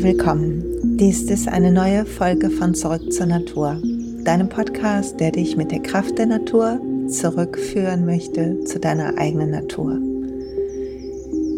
und 0.00 0.04
willkommen. 0.04 0.64
Dies 0.96 1.22
ist 1.24 1.46
eine 1.48 1.70
neue 1.70 2.06
Folge 2.06 2.48
von 2.48 2.74
Zurück 2.74 3.12
zur 3.12 3.26
Natur, 3.26 3.76
deinem 4.24 4.48
Podcast, 4.48 5.20
der 5.20 5.30
dich 5.30 5.56
mit 5.56 5.70
der 5.72 5.80
Kraft 5.80 6.16
der 6.16 6.26
Natur 6.26 6.80
zurückführen 7.08 8.06
möchte 8.06 8.64
zu 8.64 8.78
deiner 8.80 9.18
eigenen 9.18 9.50
Natur. 9.50 9.98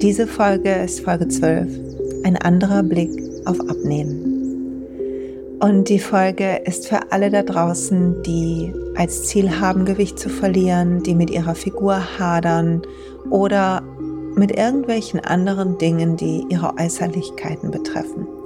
Diese 0.00 0.26
Folge 0.26 0.70
ist 0.70 1.00
Folge 1.00 1.28
12, 1.28 1.68
ein 2.24 2.36
anderer 2.36 2.82
Blick 2.82 3.10
auf 3.44 3.60
Abnehmen. 3.60 4.86
Und 5.60 5.88
die 5.88 6.00
Folge 6.00 6.62
ist 6.64 6.88
für 6.88 7.12
alle 7.12 7.30
da 7.30 7.42
draußen, 7.42 8.22
die 8.24 8.72
als 8.96 9.24
Ziel 9.24 9.60
haben, 9.60 9.84
Gewicht 9.84 10.18
zu 10.18 10.28
verlieren, 10.28 11.02
die 11.04 11.14
mit 11.14 11.30
ihrer 11.30 11.54
Figur 11.54 12.18
hadern 12.18 12.82
oder 13.30 13.82
mit 14.34 14.56
irgendwelchen 14.56 15.20
anderen 15.20 15.78
Dingen, 15.78 16.16
die 16.16 16.44
ihre 16.48 16.76
Äußerlichkeiten 16.78 17.70
betreffen. 17.70 17.81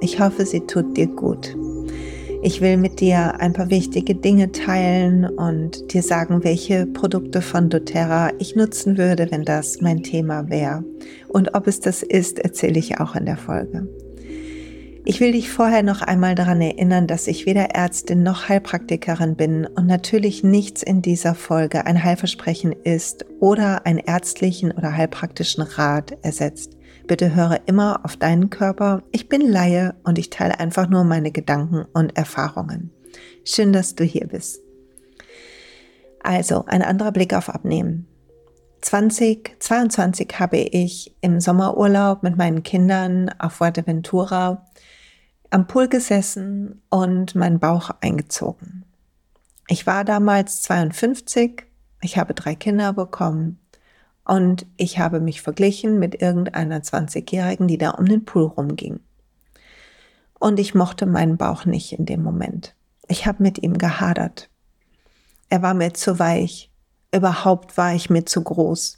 Ich 0.07 0.21
hoffe, 0.21 0.45
sie 0.45 0.61
tut 0.61 0.95
dir 0.95 1.07
gut. 1.07 1.53
Ich 2.41 2.61
will 2.61 2.77
mit 2.77 3.01
dir 3.01 3.41
ein 3.41 3.51
paar 3.51 3.69
wichtige 3.69 4.15
Dinge 4.15 4.53
teilen 4.53 5.25
und 5.25 5.91
dir 5.91 6.01
sagen, 6.01 6.45
welche 6.45 6.85
Produkte 6.85 7.41
von 7.41 7.69
doTERRA 7.69 8.31
ich 8.39 8.55
nutzen 8.55 8.97
würde, 8.97 9.29
wenn 9.31 9.43
das 9.43 9.81
mein 9.81 10.03
Thema 10.03 10.49
wäre. 10.49 10.85
Und 11.27 11.55
ob 11.55 11.67
es 11.67 11.81
das 11.81 12.03
ist, 12.03 12.39
erzähle 12.39 12.79
ich 12.79 13.01
auch 13.01 13.17
in 13.17 13.25
der 13.25 13.35
Folge. 13.35 13.85
Ich 15.03 15.19
will 15.19 15.33
dich 15.33 15.49
vorher 15.49 15.83
noch 15.83 16.01
einmal 16.01 16.35
daran 16.35 16.61
erinnern, 16.61 17.07
dass 17.07 17.27
ich 17.27 17.45
weder 17.45 17.71
Ärztin 17.71 18.23
noch 18.23 18.47
Heilpraktikerin 18.47 19.35
bin 19.35 19.65
und 19.65 19.87
natürlich 19.87 20.41
nichts 20.41 20.83
in 20.83 21.01
dieser 21.01 21.35
Folge 21.35 21.85
ein 21.85 22.01
Heilversprechen 22.01 22.71
ist 22.71 23.25
oder 23.41 23.85
einen 23.85 23.99
ärztlichen 23.99 24.71
oder 24.71 24.95
heilpraktischen 24.95 25.63
Rat 25.63 26.17
ersetzt. 26.21 26.76
Bitte 27.07 27.33
höre 27.33 27.61
immer 27.67 28.01
auf 28.03 28.17
deinen 28.17 28.49
Körper. 28.49 29.01
Ich 29.13 29.29
bin 29.29 29.41
Laie 29.41 29.95
und 30.03 30.19
ich 30.19 30.29
teile 30.29 30.59
einfach 30.59 30.89
nur 30.89 31.05
meine 31.05 31.31
Gedanken 31.31 31.85
und 31.93 32.17
Erfahrungen. 32.17 32.91
Schön, 33.45 33.71
dass 33.71 33.95
du 33.95 34.03
hier 34.03 34.27
bist. 34.27 34.59
Also, 36.21 36.65
ein 36.65 36.81
anderer 36.81 37.13
Blick 37.13 37.33
auf 37.33 37.47
Abnehmen. 37.47 38.07
2022 38.81 40.27
habe 40.37 40.57
ich 40.57 41.15
im 41.21 41.39
Sommerurlaub 41.39 42.23
mit 42.23 42.35
meinen 42.35 42.63
Kindern 42.63 43.29
auf 43.39 43.53
Fuerteventura 43.53 44.65
am 45.49 45.67
Pool 45.67 45.87
gesessen 45.87 46.81
und 46.89 47.35
meinen 47.35 47.59
Bauch 47.59 47.89
eingezogen. 48.01 48.83
Ich 49.69 49.87
war 49.87 50.03
damals 50.03 50.61
52, 50.63 51.63
ich 52.01 52.17
habe 52.17 52.33
drei 52.33 52.55
Kinder 52.55 52.91
bekommen 52.91 53.59
und 54.27 54.65
ich 54.75 54.99
habe 54.99 55.21
mich 55.21 55.41
verglichen 55.41 55.99
mit 55.99 56.21
irgendeiner 56.21 56.81
20-Jährigen, 56.81 57.69
die 57.69 57.77
da 57.77 57.91
um 57.91 58.05
den 58.05 58.25
Pool 58.25 58.43
rumging. 58.43 58.99
Und 60.37 60.59
ich 60.59 60.75
mochte 60.75 61.05
meinen 61.05 61.37
Bauch 61.37 61.63
nicht 61.63 61.93
in 61.93 62.05
dem 62.05 62.23
Moment. 62.23 62.75
Ich 63.07 63.25
habe 63.25 63.41
mit 63.41 63.63
ihm 63.63 63.77
gehadert. 63.77 64.49
Er 65.49 65.61
war 65.61 65.73
mir 65.73 65.93
zu 65.93 66.19
weich. 66.19 66.69
Überhaupt 67.13 67.77
war 67.77 67.95
ich 67.95 68.09
mir 68.09 68.25
zu 68.25 68.43
groß. 68.43 68.97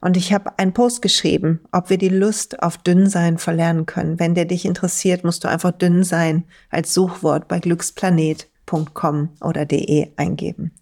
Und 0.00 0.16
ich 0.16 0.32
habe 0.32 0.58
einen 0.58 0.72
Post 0.72 1.02
geschrieben, 1.02 1.60
ob 1.70 1.88
wir 1.88 1.96
die 1.96 2.08
Lust 2.08 2.64
auf 2.64 2.78
Dünnsein 2.78 3.38
verlernen 3.38 3.86
können. 3.86 4.18
Wenn 4.18 4.34
der 4.34 4.44
dich 4.44 4.64
interessiert, 4.64 5.22
musst 5.22 5.44
du 5.44 5.48
einfach 5.48 5.70
dünn 5.70 6.02
sein 6.02 6.44
als 6.68 6.92
Suchwort 6.92 7.46
bei 7.46 7.60
glücksplanet.com 7.60 9.28
oder 9.40 9.64
de 9.66 10.10
eingeben. 10.16 10.72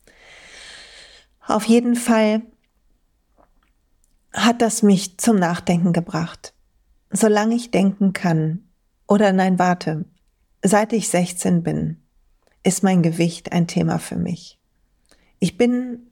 Auf 1.46 1.64
jeden 1.64 1.94
Fall 1.94 2.40
hat 4.34 4.60
das 4.60 4.82
mich 4.82 5.16
zum 5.18 5.36
Nachdenken 5.36 5.92
gebracht. 5.92 6.52
Solange 7.10 7.54
ich 7.54 7.70
denken 7.70 8.12
kann, 8.12 8.68
oder 9.06 9.32
nein, 9.32 9.58
warte, 9.58 10.04
seit 10.62 10.92
ich 10.92 11.08
16 11.08 11.62
bin, 11.62 12.02
ist 12.64 12.82
mein 12.82 13.02
Gewicht 13.02 13.52
ein 13.52 13.66
Thema 13.66 13.98
für 13.98 14.16
mich. 14.16 14.58
Ich 15.38 15.56
bin 15.56 16.10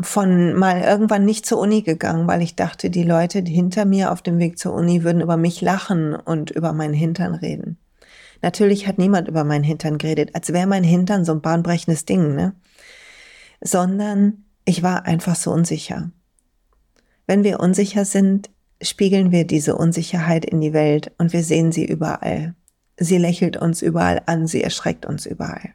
von 0.00 0.54
mal 0.54 0.80
irgendwann 0.80 1.24
nicht 1.24 1.46
zur 1.46 1.58
Uni 1.58 1.82
gegangen, 1.82 2.26
weil 2.26 2.42
ich 2.42 2.56
dachte, 2.56 2.90
die 2.90 3.02
Leute 3.02 3.40
hinter 3.40 3.84
mir 3.84 4.12
auf 4.12 4.22
dem 4.22 4.38
Weg 4.38 4.58
zur 4.58 4.74
Uni 4.74 5.04
würden 5.04 5.22
über 5.22 5.36
mich 5.36 5.60
lachen 5.60 6.14
und 6.14 6.50
über 6.50 6.72
meinen 6.72 6.94
Hintern 6.94 7.34
reden. 7.34 7.78
Natürlich 8.42 8.86
hat 8.86 8.98
niemand 8.98 9.28
über 9.28 9.44
meinen 9.44 9.64
Hintern 9.64 9.98
geredet, 9.98 10.34
als 10.34 10.52
wäre 10.52 10.66
mein 10.66 10.84
Hintern 10.84 11.24
so 11.24 11.32
ein 11.32 11.40
bahnbrechendes 11.40 12.04
Ding, 12.04 12.34
ne? 12.34 12.54
Sondern 13.62 14.44
ich 14.66 14.82
war 14.82 15.06
einfach 15.06 15.36
so 15.36 15.50
unsicher. 15.52 16.10
Wenn 17.26 17.42
wir 17.42 17.60
unsicher 17.60 18.04
sind, 18.04 18.50
spiegeln 18.80 19.32
wir 19.32 19.46
diese 19.46 19.76
Unsicherheit 19.76 20.44
in 20.44 20.60
die 20.60 20.72
Welt 20.72 21.12
und 21.18 21.32
wir 21.32 21.42
sehen 21.42 21.72
sie 21.72 21.84
überall. 21.84 22.54
Sie 22.98 23.18
lächelt 23.18 23.56
uns 23.56 23.82
überall 23.82 24.22
an, 24.26 24.46
sie 24.46 24.62
erschreckt 24.62 25.06
uns 25.06 25.26
überall. 25.26 25.72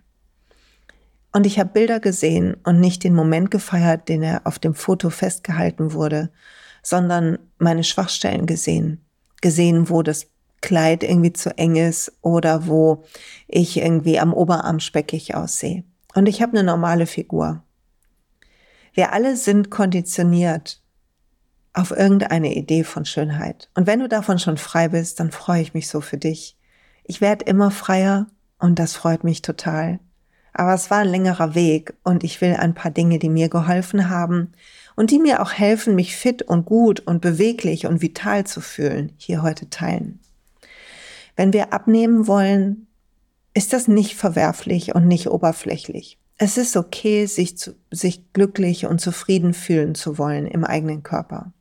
Und 1.34 1.46
ich 1.46 1.60
habe 1.60 1.70
Bilder 1.70 2.00
gesehen 2.00 2.56
und 2.64 2.80
nicht 2.80 3.04
den 3.04 3.16
Moment 3.16 3.52
gefeiert, 3.52 4.10
den 4.10 4.24
er 4.24 4.42
auf 4.46 4.60
dem 4.60 4.74
Foto 4.74 5.10
festgehalten 5.10 5.94
wurde, 5.94 6.30
sondern 6.84 7.40
meine 7.58 7.84
Schwachstellen 7.84 8.46
gesehen. 8.46 9.06
Gesehen, 9.42 9.90
wo 9.90 10.04
das 10.04 10.28
Kleid 10.62 11.04
irgendwie 11.04 11.34
zu 11.34 11.58
eng 11.58 11.76
ist 11.76 12.12
oder 12.22 12.68
wo 12.68 13.04
ich 13.48 13.78
irgendwie 13.78 14.20
am 14.20 14.34
Oberarm 14.34 14.80
speckig 14.80 15.34
aussehe. 15.36 15.84
Und 16.14 16.28
ich 16.28 16.42
habe 16.42 16.52
eine 16.52 16.64
normale 16.64 17.08
Figur. 17.08 17.64
Wir 18.94 19.14
alle 19.14 19.38
sind 19.38 19.72
konditioniert 19.72 20.81
auf 21.74 21.92
irgendeine 21.92 22.54
Idee 22.54 22.84
von 22.84 23.06
Schönheit. 23.06 23.70
Und 23.76 23.88
wenn 23.88 24.00
du 24.00 24.10
davon 24.10 24.40
schon 24.40 24.58
frei 24.58 24.90
bist, 24.90 25.20
dann 25.20 25.32
freue 25.32 25.62
ich 25.62 25.74
mich 25.74 25.88
so 25.88 26.02
für 26.02 26.18
dich. 26.18 26.58
Ich 27.04 27.22
werde 27.22 27.46
immer 27.46 27.72
freier 27.72 28.28
und 28.60 28.78
das 28.80 28.96
freut 28.96 29.24
mich 29.24 29.42
total. 29.42 30.00
Aber 30.54 30.74
es 30.74 30.92
war 30.92 31.00
ein 31.00 31.08
längerer 31.08 31.56
Weg 31.56 31.94
und 32.04 32.24
ich 32.24 32.42
will 32.42 32.56
ein 32.56 32.74
paar 32.74 32.92
Dinge, 32.92 33.20
die 33.20 33.30
mir 33.30 33.48
geholfen 33.48 34.10
haben 34.10 34.52
und 34.96 35.12
die 35.12 35.20
mir 35.20 35.42
auch 35.42 35.54
helfen, 35.54 35.96
mich 35.96 36.16
fit 36.16 36.42
und 36.42 36.66
gut 36.66 37.00
und 37.00 37.22
beweglich 37.22 37.88
und 37.88 38.02
vital 38.02 38.46
zu 38.46 38.60
fühlen, 38.60 39.14
hier 39.18 39.42
heute 39.42 39.70
teilen. 39.70 40.20
Wenn 41.38 41.54
wir 41.54 41.74
abnehmen 41.74 42.28
wollen, 42.28 42.88
ist 43.54 43.72
das 43.74 43.88
nicht 43.88 44.16
verwerflich 44.16 44.94
und 44.94 45.08
nicht 45.08 45.28
oberflächlich. 45.28 46.18
Es 46.38 46.58
ist 46.58 46.76
okay, 46.76 47.26
sich, 47.28 47.58
zu, 47.58 47.76
sich 47.92 48.34
glücklich 48.34 48.88
und 48.88 49.00
zufrieden 49.00 49.54
fühlen 49.54 49.96
zu 49.96 50.18
wollen 50.18 50.48
im 50.48 50.66
eigenen 50.66 51.04
Körper. 51.04 51.54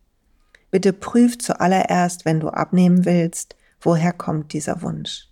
Bitte 0.70 0.92
prüf 0.92 1.38
zuallererst, 1.38 2.24
wenn 2.24 2.40
du 2.40 2.48
abnehmen 2.48 3.04
willst, 3.04 3.56
woher 3.80 4.12
kommt 4.12 4.52
dieser 4.52 4.82
Wunsch. 4.82 5.28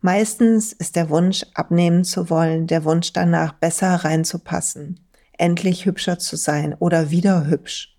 Meistens 0.00 0.72
ist 0.72 0.96
der 0.96 1.08
Wunsch, 1.08 1.44
abnehmen 1.54 2.04
zu 2.04 2.28
wollen, 2.28 2.66
der 2.66 2.84
Wunsch 2.84 3.12
danach, 3.12 3.52
besser 3.52 3.94
reinzupassen, 3.94 5.00
endlich 5.38 5.86
hübscher 5.86 6.18
zu 6.18 6.36
sein 6.36 6.74
oder 6.74 7.10
wieder 7.10 7.46
hübsch. 7.46 7.96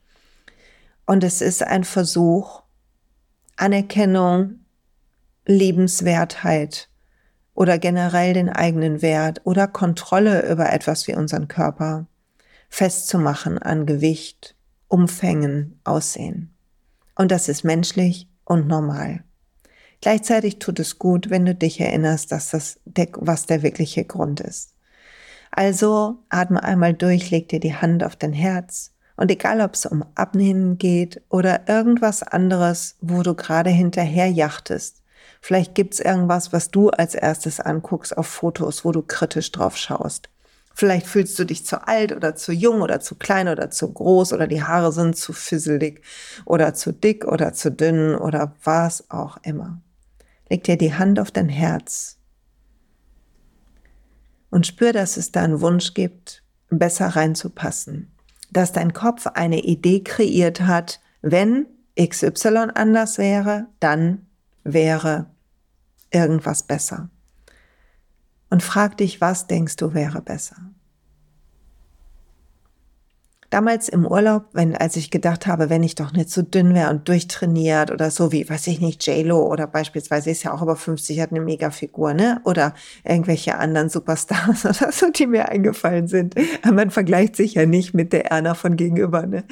Und 1.05 1.23
es 1.23 1.41
ist 1.41 1.63
ein 1.63 1.83
Versuch, 1.83 2.63
Anerkennung, 3.55 4.59
Liebenswertheit 5.45 6.89
oder 7.53 7.79
generell 7.79 8.33
den 8.33 8.49
eigenen 8.49 9.01
Wert 9.01 9.41
oder 9.45 9.67
Kontrolle 9.67 10.51
über 10.51 10.71
etwas 10.71 11.07
wie 11.07 11.15
unseren 11.15 11.47
Körper 11.47 12.05
festzumachen 12.69 13.57
an 13.57 13.85
Gewicht, 13.85 14.56
Umfängen, 14.87 15.79
Aussehen. 15.83 16.55
Und 17.15 17.31
das 17.31 17.49
ist 17.49 17.63
menschlich 17.63 18.29
und 18.45 18.67
normal. 18.67 19.23
Gleichzeitig 20.01 20.59
tut 20.59 20.79
es 20.79 20.99
gut, 20.99 21.29
wenn 21.29 21.45
du 21.45 21.55
dich 21.55 21.79
erinnerst, 21.79 22.31
dass 22.31 22.51
das 22.51 22.79
der, 22.85 23.07
was 23.13 23.45
der 23.45 23.63
wirkliche 23.63 24.05
Grund 24.05 24.39
ist. 24.39 24.73
Also 25.51 26.19
atme 26.29 26.63
einmal 26.63 26.93
durch, 26.93 27.31
leg 27.31 27.49
dir 27.49 27.59
die 27.59 27.75
Hand 27.75 28.03
auf 28.03 28.15
dein 28.15 28.33
Herz 28.33 28.93
und 29.15 29.31
egal 29.31 29.61
ob 29.61 29.73
es 29.73 29.85
um 29.85 30.05
Abnehmen 30.15 30.77
geht 30.77 31.21
oder 31.29 31.67
irgendwas 31.67 32.21
anderes, 32.21 32.95
wo 33.01 33.23
du 33.23 33.33
gerade 33.33 33.71
hinterher 33.71 34.27
jachtest, 34.27 35.01
vielleicht 35.41 35.73
gibt's 35.73 35.99
irgendwas, 35.99 36.53
was 36.53 36.69
du 36.69 36.89
als 36.89 37.15
erstes 37.15 37.59
anguckst 37.59 38.15
auf 38.15 38.27
Fotos, 38.27 38.85
wo 38.85 38.91
du 38.91 39.01
kritisch 39.01 39.51
drauf 39.51 39.75
schaust. 39.75 40.29
Vielleicht 40.77 41.07
fühlst 41.07 41.39
du 41.39 41.43
dich 41.43 41.65
zu 41.65 41.87
alt 41.87 42.11
oder 42.15 42.35
zu 42.35 42.53
jung 42.53 42.81
oder 42.81 42.99
zu 42.99 43.15
klein 43.15 43.47
oder 43.47 43.71
zu 43.71 43.91
groß 43.91 44.31
oder 44.31 44.45
die 44.45 44.61
Haare 44.61 44.91
sind 44.91 45.17
zu 45.17 45.33
fisselig 45.33 46.03
oder 46.45 46.75
zu 46.75 46.93
dick 46.93 47.25
oder 47.25 47.51
zu 47.53 47.71
dünn 47.71 48.13
oder 48.13 48.53
was 48.63 49.09
auch 49.09 49.37
immer. 49.41 49.81
Leg 50.51 50.63
dir 50.65 50.77
die 50.77 50.93
Hand 50.93 51.19
auf 51.19 51.31
dein 51.31 51.49
Herz 51.49 52.19
und 54.51 54.67
spür, 54.67 54.93
dass 54.93 55.17
es 55.17 55.31
da 55.31 55.41
einen 55.41 55.61
Wunsch 55.61 55.95
gibt, 55.95 56.43
besser 56.69 57.07
reinzupassen. 57.07 58.11
Dass 58.51 58.71
dein 58.71 58.93
Kopf 58.93 59.25
eine 59.25 59.61
Idee 59.61 60.03
kreiert 60.03 60.61
hat, 60.61 60.99
wenn 61.23 61.65
XY 61.99 62.67
anders 62.75 63.17
wäre, 63.17 63.65
dann 63.79 64.27
wäre 64.63 65.25
irgendwas 66.11 66.61
besser. 66.61 67.09
Und 68.49 68.63
frag 68.63 68.97
dich, 68.97 69.19
was 69.21 69.47
denkst 69.47 69.75
du 69.75 69.93
wäre 69.93 70.21
besser? 70.21 70.55
Damals 73.49 73.87
im 73.87 74.05
Urlaub, 74.05 74.47
wenn, 74.51 74.75
als 74.75 74.97
ich 74.97 75.09
gedacht 75.09 75.47
habe, 75.47 75.69
wenn 75.69 75.81
ich 75.81 75.95
doch 75.95 76.11
nicht 76.11 76.29
so 76.29 76.41
dünn 76.41 76.73
wäre 76.73 76.89
und 76.89 77.07
durchtrainiert 77.07 77.91
oder 77.91 78.11
so 78.11 78.33
wie, 78.33 78.49
weiß 78.49 78.67
ich 78.67 78.81
nicht, 78.81 79.07
J-Lo 79.07 79.39
oder 79.39 79.67
beispielsweise 79.67 80.31
ist 80.31 80.43
ja 80.43 80.53
auch 80.53 80.61
über 80.61 80.75
50, 80.75 81.21
hat 81.21 81.31
eine 81.31 81.39
Megafigur, 81.39 82.13
ne? 82.13 82.41
Oder 82.43 82.73
irgendwelche 83.05 83.55
anderen 83.55 83.87
Superstars 83.87 84.65
oder 84.81 84.91
so, 84.91 85.09
die 85.11 85.27
mir 85.27 85.47
eingefallen 85.47 86.09
sind. 86.09 86.35
Man 86.69 86.91
vergleicht 86.91 87.37
sich 87.37 87.53
ja 87.53 87.65
nicht 87.65 87.93
mit 87.93 88.11
der 88.11 88.31
Erna 88.31 88.53
von 88.53 88.75
gegenüber, 88.75 89.25
ne? 89.25 89.45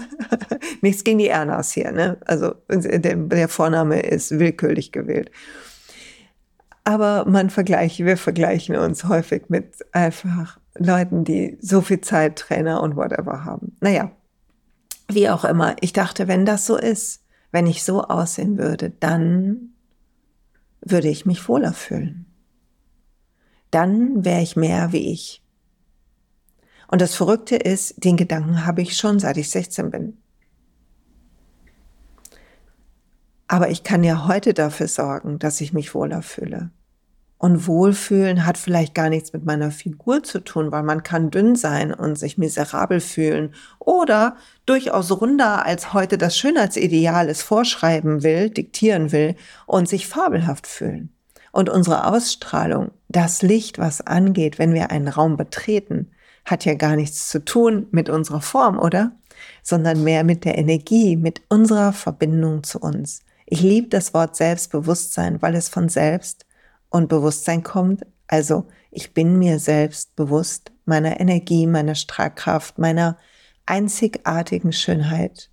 Nichts 0.80 1.02
gegen 1.02 1.18
die 1.18 1.28
Ernas 1.28 1.72
hier, 1.72 1.90
ne? 1.90 2.18
Also 2.24 2.54
der, 2.68 3.16
der 3.16 3.48
Vorname 3.48 3.98
ist 3.98 4.38
willkürlich 4.38 4.92
gewählt. 4.92 5.32
Aber 6.88 7.26
man 7.26 7.50
vergleicht, 7.50 7.98
wir 7.98 8.16
vergleichen 8.16 8.74
uns 8.74 9.04
häufig 9.04 9.50
mit 9.50 9.84
einfach 9.92 10.58
Leuten, 10.74 11.22
die 11.22 11.58
so 11.60 11.82
viel 11.82 12.00
Zeit, 12.00 12.36
Trainer 12.36 12.82
und 12.82 12.96
whatever 12.96 13.44
haben. 13.44 13.76
Naja, 13.80 14.10
wie 15.06 15.28
auch 15.28 15.44
immer. 15.44 15.76
Ich 15.82 15.92
dachte, 15.92 16.28
wenn 16.28 16.46
das 16.46 16.64
so 16.64 16.78
ist, 16.78 17.26
wenn 17.52 17.66
ich 17.66 17.84
so 17.84 18.04
aussehen 18.04 18.56
würde, 18.56 18.88
dann 18.88 19.74
würde 20.80 21.08
ich 21.08 21.26
mich 21.26 21.46
wohler 21.46 21.74
fühlen. 21.74 22.24
Dann 23.70 24.24
wäre 24.24 24.40
ich 24.40 24.56
mehr 24.56 24.90
wie 24.90 25.12
ich. 25.12 25.44
Und 26.90 27.02
das 27.02 27.14
Verrückte 27.14 27.56
ist, 27.56 28.02
den 28.02 28.16
Gedanken 28.16 28.64
habe 28.64 28.80
ich 28.80 28.96
schon, 28.96 29.18
seit 29.18 29.36
ich 29.36 29.50
16 29.50 29.90
bin. 29.90 30.16
Aber 33.46 33.68
ich 33.68 33.82
kann 33.82 34.04
ja 34.04 34.26
heute 34.26 34.54
dafür 34.54 34.88
sorgen, 34.88 35.38
dass 35.38 35.60
ich 35.60 35.74
mich 35.74 35.94
wohler 35.94 36.22
fühle. 36.22 36.70
Und 37.38 37.68
Wohlfühlen 37.68 38.44
hat 38.44 38.58
vielleicht 38.58 38.96
gar 38.96 39.08
nichts 39.08 39.32
mit 39.32 39.46
meiner 39.46 39.70
Figur 39.70 40.24
zu 40.24 40.40
tun, 40.42 40.72
weil 40.72 40.82
man 40.82 41.04
kann 41.04 41.30
dünn 41.30 41.54
sein 41.54 41.94
und 41.94 42.18
sich 42.18 42.36
miserabel 42.36 42.98
fühlen 42.98 43.54
oder 43.78 44.36
durchaus 44.66 45.12
runder 45.12 45.64
als 45.64 45.92
heute 45.92 46.18
das 46.18 46.36
Schönheitsideal 46.36 47.28
es 47.28 47.42
vorschreiben 47.42 48.24
will, 48.24 48.50
diktieren 48.50 49.12
will 49.12 49.36
und 49.66 49.88
sich 49.88 50.08
fabelhaft 50.08 50.66
fühlen. 50.66 51.12
Und 51.52 51.70
unsere 51.70 52.08
Ausstrahlung, 52.08 52.90
das 53.08 53.42
Licht, 53.42 53.78
was 53.78 54.00
angeht, 54.00 54.58
wenn 54.58 54.74
wir 54.74 54.90
einen 54.90 55.08
Raum 55.08 55.36
betreten, 55.36 56.10
hat 56.44 56.64
ja 56.64 56.74
gar 56.74 56.96
nichts 56.96 57.28
zu 57.28 57.44
tun 57.44 57.86
mit 57.92 58.08
unserer 58.08 58.40
Form, 58.40 58.78
oder? 58.78 59.12
Sondern 59.62 60.02
mehr 60.02 60.24
mit 60.24 60.44
der 60.44 60.58
Energie, 60.58 61.16
mit 61.16 61.42
unserer 61.48 61.92
Verbindung 61.92 62.64
zu 62.64 62.80
uns. 62.80 63.20
Ich 63.46 63.62
liebe 63.62 63.88
das 63.88 64.12
Wort 64.12 64.34
Selbstbewusstsein, 64.34 65.40
weil 65.40 65.54
es 65.54 65.68
von 65.68 65.88
selbst 65.88 66.44
und 66.90 67.08
Bewusstsein 67.08 67.62
kommt. 67.62 68.06
Also 68.26 68.68
ich 68.90 69.14
bin 69.14 69.38
mir 69.38 69.58
selbst 69.58 70.16
bewusst 70.16 70.72
meiner 70.84 71.20
Energie, 71.20 71.66
meiner 71.66 71.94
Strahlkraft, 71.94 72.78
meiner 72.78 73.18
einzigartigen 73.66 74.72
Schönheit, 74.72 75.50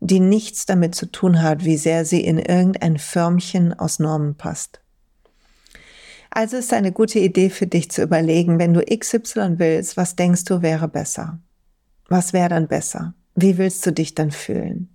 die 0.00 0.20
nichts 0.20 0.66
damit 0.66 0.94
zu 0.94 1.06
tun 1.06 1.42
hat, 1.42 1.64
wie 1.64 1.76
sehr 1.76 2.04
sie 2.04 2.22
in 2.22 2.38
irgendein 2.38 2.98
Förmchen 2.98 3.72
aus 3.72 3.98
Normen 3.98 4.36
passt. 4.36 4.80
Also 6.30 6.56
ist 6.56 6.72
eine 6.72 6.92
gute 6.92 7.20
Idee 7.20 7.48
für 7.48 7.66
dich 7.66 7.90
zu 7.90 8.02
überlegen, 8.02 8.58
wenn 8.58 8.74
du 8.74 8.84
XY 8.84 9.58
willst, 9.58 9.96
was 9.96 10.16
denkst 10.16 10.44
du 10.44 10.62
wäre 10.62 10.88
besser? 10.88 11.38
Was 12.08 12.32
wäre 12.32 12.48
dann 12.48 12.68
besser? 12.68 13.14
Wie 13.36 13.56
willst 13.56 13.86
du 13.86 13.92
dich 13.92 14.14
dann 14.14 14.30
fühlen? 14.30 14.93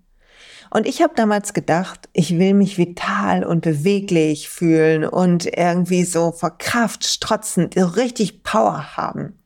Und 0.70 0.86
ich 0.86 1.02
habe 1.02 1.14
damals 1.16 1.54
gedacht, 1.54 2.10
ich 2.14 2.38
will 2.38 2.54
mich 2.54 2.78
vital 2.78 3.44
und 3.44 3.62
beweglich 3.62 4.50
fühlen 4.50 5.04
und 5.04 5.46
irgendwie 5.46 6.04
so 6.04 6.32
vor 6.32 6.58
Kraft 6.58 7.04
strotzen, 7.06 7.70
so 7.76 7.86
richtig 7.86 8.44
Power 8.44 8.96
haben. 8.96 9.40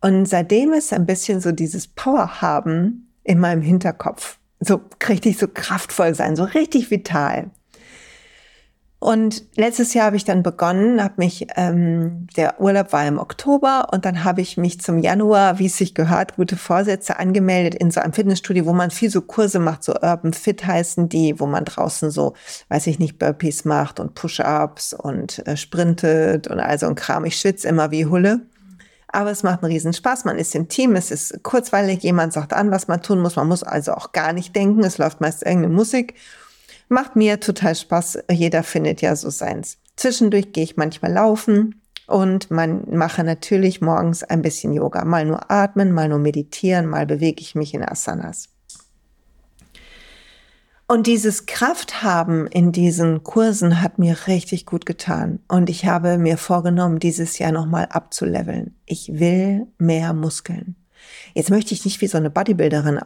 Und 0.00 0.26
seitdem 0.26 0.72
ist 0.72 0.92
ein 0.92 1.06
bisschen 1.06 1.40
so 1.40 1.52
dieses 1.52 1.88
Power 1.88 2.40
haben 2.40 3.12
in 3.24 3.38
meinem 3.38 3.62
Hinterkopf. 3.62 4.38
So 4.60 4.80
richtig 5.08 5.38
so 5.38 5.48
kraftvoll 5.48 6.14
sein, 6.14 6.36
so 6.36 6.44
richtig 6.44 6.90
vital. 6.90 7.50
Und 9.02 9.44
letztes 9.56 9.94
Jahr 9.94 10.04
habe 10.04 10.16
ich 10.16 10.26
dann 10.26 10.42
begonnen, 10.42 11.02
habe 11.02 11.14
mich, 11.16 11.46
ähm, 11.56 12.26
der 12.36 12.60
Urlaub 12.60 12.92
war 12.92 13.06
im 13.08 13.18
Oktober 13.18 13.88
und 13.92 14.04
dann 14.04 14.24
habe 14.24 14.42
ich 14.42 14.58
mich 14.58 14.78
zum 14.82 14.98
Januar, 14.98 15.58
wie 15.58 15.66
es 15.66 15.78
sich 15.78 15.94
gehört, 15.94 16.36
gute 16.36 16.58
Vorsätze 16.58 17.18
angemeldet 17.18 17.74
in 17.74 17.90
so 17.90 18.00
einem 18.02 18.12
Fitnessstudio, 18.12 18.66
wo 18.66 18.74
man 18.74 18.90
viel 18.90 19.08
so 19.08 19.22
Kurse 19.22 19.58
macht, 19.58 19.84
so 19.84 19.94
Urban 19.94 20.34
Fit 20.34 20.66
heißen 20.66 21.08
die, 21.08 21.40
wo 21.40 21.46
man 21.46 21.64
draußen 21.64 22.10
so, 22.10 22.34
weiß 22.68 22.88
ich 22.88 22.98
nicht, 22.98 23.18
Burpees 23.18 23.64
macht 23.64 24.00
und 24.00 24.14
Push-Ups 24.14 24.92
und 24.92 25.46
äh, 25.46 25.56
sprintet 25.56 26.48
und 26.48 26.60
all 26.60 26.78
so 26.78 26.86
ein 26.86 26.94
Kram. 26.94 27.24
Ich 27.24 27.40
schwitze 27.40 27.68
immer 27.68 27.90
wie 27.90 28.04
Hulle. 28.04 28.42
Aber 29.12 29.30
es 29.30 29.42
macht 29.42 29.64
einen 29.64 29.72
riesen 29.72 29.94
Spaß. 29.94 30.24
Man 30.26 30.38
ist 30.38 30.54
im 30.54 30.68
Team, 30.68 30.94
es 30.94 31.10
ist 31.10 31.42
kurzweilig, 31.42 32.02
jemand 32.02 32.34
sagt 32.34 32.52
an, 32.52 32.70
was 32.70 32.86
man 32.86 33.02
tun 33.02 33.20
muss. 33.20 33.34
Man 33.34 33.48
muss 33.48 33.62
also 33.64 33.92
auch 33.94 34.12
gar 34.12 34.32
nicht 34.32 34.54
denken. 34.54 34.84
Es 34.84 34.98
läuft 34.98 35.20
meist 35.20 35.42
irgendeine 35.42 35.74
Musik. 35.74 36.14
Macht 36.92 37.14
mir 37.14 37.38
total 37.38 37.76
Spaß. 37.76 38.18
Jeder 38.32 38.64
findet 38.64 39.00
ja 39.00 39.14
so 39.14 39.30
seins. 39.30 39.78
Zwischendurch 39.94 40.52
gehe 40.52 40.64
ich 40.64 40.76
manchmal 40.76 41.12
laufen 41.12 41.80
und 42.08 42.50
man 42.50 42.82
mache 42.90 43.22
natürlich 43.22 43.80
morgens 43.80 44.24
ein 44.24 44.42
bisschen 44.42 44.72
Yoga. 44.72 45.04
Mal 45.04 45.24
nur 45.24 45.52
atmen, 45.52 45.92
mal 45.92 46.08
nur 46.08 46.18
meditieren, 46.18 46.86
mal 46.86 47.06
bewege 47.06 47.40
ich 47.42 47.54
mich 47.54 47.74
in 47.74 47.84
Asanas. 47.84 48.48
Und 50.88 51.06
dieses 51.06 51.46
Krafthaben 51.46 52.48
in 52.48 52.72
diesen 52.72 53.22
Kursen 53.22 53.80
hat 53.80 54.00
mir 54.00 54.26
richtig 54.26 54.66
gut 54.66 54.84
getan. 54.84 55.38
Und 55.46 55.70
ich 55.70 55.86
habe 55.86 56.18
mir 56.18 56.38
vorgenommen, 56.38 56.98
dieses 56.98 57.38
Jahr 57.38 57.52
nochmal 57.52 57.86
abzuleveln. 57.88 58.74
Ich 58.86 59.20
will 59.20 59.68
mehr 59.78 60.12
Muskeln. 60.12 60.74
Jetzt 61.34 61.50
möchte 61.50 61.72
ich 61.72 61.84
nicht 61.84 62.00
wie 62.00 62.08
so 62.08 62.18
eine 62.18 62.30
Bodybuilderin 62.30 62.98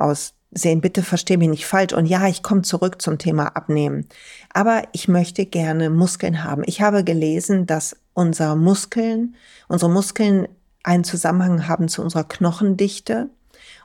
aussehen. 0.54 0.80
Bitte 0.80 1.02
verstehe 1.02 1.38
mich 1.38 1.48
nicht 1.48 1.66
falsch. 1.66 1.92
Und 1.92 2.06
ja, 2.06 2.26
ich 2.26 2.42
komme 2.42 2.62
zurück 2.62 3.00
zum 3.02 3.18
Thema 3.18 3.56
Abnehmen. 3.56 4.06
Aber 4.52 4.82
ich 4.92 5.08
möchte 5.08 5.46
gerne 5.46 5.90
Muskeln 5.90 6.44
haben. 6.44 6.62
Ich 6.66 6.80
habe 6.80 7.04
gelesen, 7.04 7.66
dass 7.66 7.96
unser 8.14 8.56
Muskeln, 8.56 9.34
unsere 9.68 9.90
Muskeln 9.90 10.48
einen 10.82 11.04
Zusammenhang 11.04 11.66
haben 11.68 11.88
zu 11.88 12.02
unserer 12.02 12.24
Knochendichte 12.24 13.30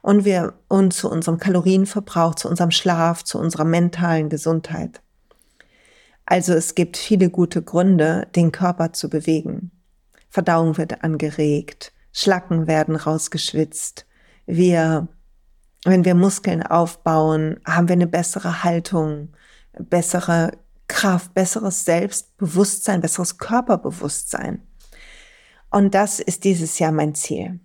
und 0.01 0.25
wir 0.25 0.53
und 0.67 0.93
zu 0.93 1.09
unserem 1.09 1.37
Kalorienverbrauch, 1.37 2.35
zu 2.35 2.49
unserem 2.49 2.71
Schlaf, 2.71 3.23
zu 3.23 3.39
unserer 3.39 3.65
mentalen 3.65 4.29
Gesundheit. 4.29 5.01
Also 6.25 6.53
es 6.53 6.75
gibt 6.75 6.97
viele 6.97 7.29
gute 7.29 7.63
Gründe, 7.63 8.27
den 8.35 8.51
Körper 8.51 8.93
zu 8.93 9.09
bewegen. 9.09 9.71
Verdauung 10.29 10.77
wird 10.77 11.03
angeregt, 11.03 11.91
Schlacken 12.11 12.67
werden 12.67 12.95
rausgeschwitzt, 12.95 14.05
wir, 14.45 15.07
wenn 15.85 16.05
wir 16.05 16.15
Muskeln 16.15 16.63
aufbauen, 16.63 17.59
haben 17.65 17.87
wir 17.87 17.93
eine 17.93 18.07
bessere 18.07 18.63
Haltung, 18.63 19.29
bessere 19.77 20.51
Kraft, 20.87 21.33
besseres 21.33 21.85
Selbstbewusstsein, 21.85 23.01
besseres 23.01 23.37
Körperbewusstsein. 23.37 24.61
Und 25.69 25.93
das 25.93 26.19
ist 26.19 26.43
dieses 26.43 26.79
Jahr 26.79 26.91
mein 26.91 27.15
Ziel. 27.15 27.59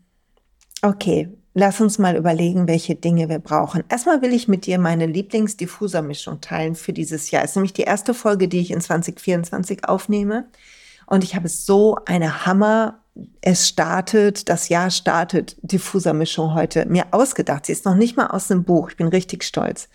Okay, 0.82 1.30
lass 1.54 1.80
uns 1.80 1.98
mal 1.98 2.16
überlegen, 2.16 2.68
welche 2.68 2.94
Dinge 2.94 3.28
wir 3.28 3.38
brauchen. 3.38 3.82
Erstmal 3.88 4.20
will 4.20 4.34
ich 4.34 4.46
mit 4.46 4.66
dir 4.66 4.78
meine 4.78 5.06
Lieblingsdiffusermischung 5.06 6.40
teilen 6.40 6.74
für 6.74 6.92
dieses 6.92 7.30
Jahr. 7.30 7.42
Es 7.42 7.50
ist 7.50 7.56
nämlich 7.56 7.72
die 7.72 7.82
erste 7.82 8.12
Folge, 8.12 8.46
die 8.46 8.60
ich 8.60 8.70
in 8.70 8.80
2024 8.80 9.88
aufnehme. 9.88 10.48
Und 11.06 11.24
ich 11.24 11.34
habe 11.34 11.48
so 11.48 11.96
eine 12.04 12.46
Hammer 12.46 13.03
es 13.40 13.68
startet, 13.68 14.48
das 14.48 14.68
Jahr 14.68 14.90
startet, 14.90 15.56
Diffusermischung 15.62 16.54
heute 16.54 16.86
mir 16.86 17.06
ausgedacht. 17.12 17.66
Sie 17.66 17.72
ist 17.72 17.84
noch 17.84 17.94
nicht 17.94 18.16
mal 18.16 18.28
aus 18.28 18.48
dem 18.48 18.64
Buch. 18.64 18.90
Ich 18.90 18.96
bin 18.96 19.08
richtig 19.08 19.44
stolz. 19.44 19.88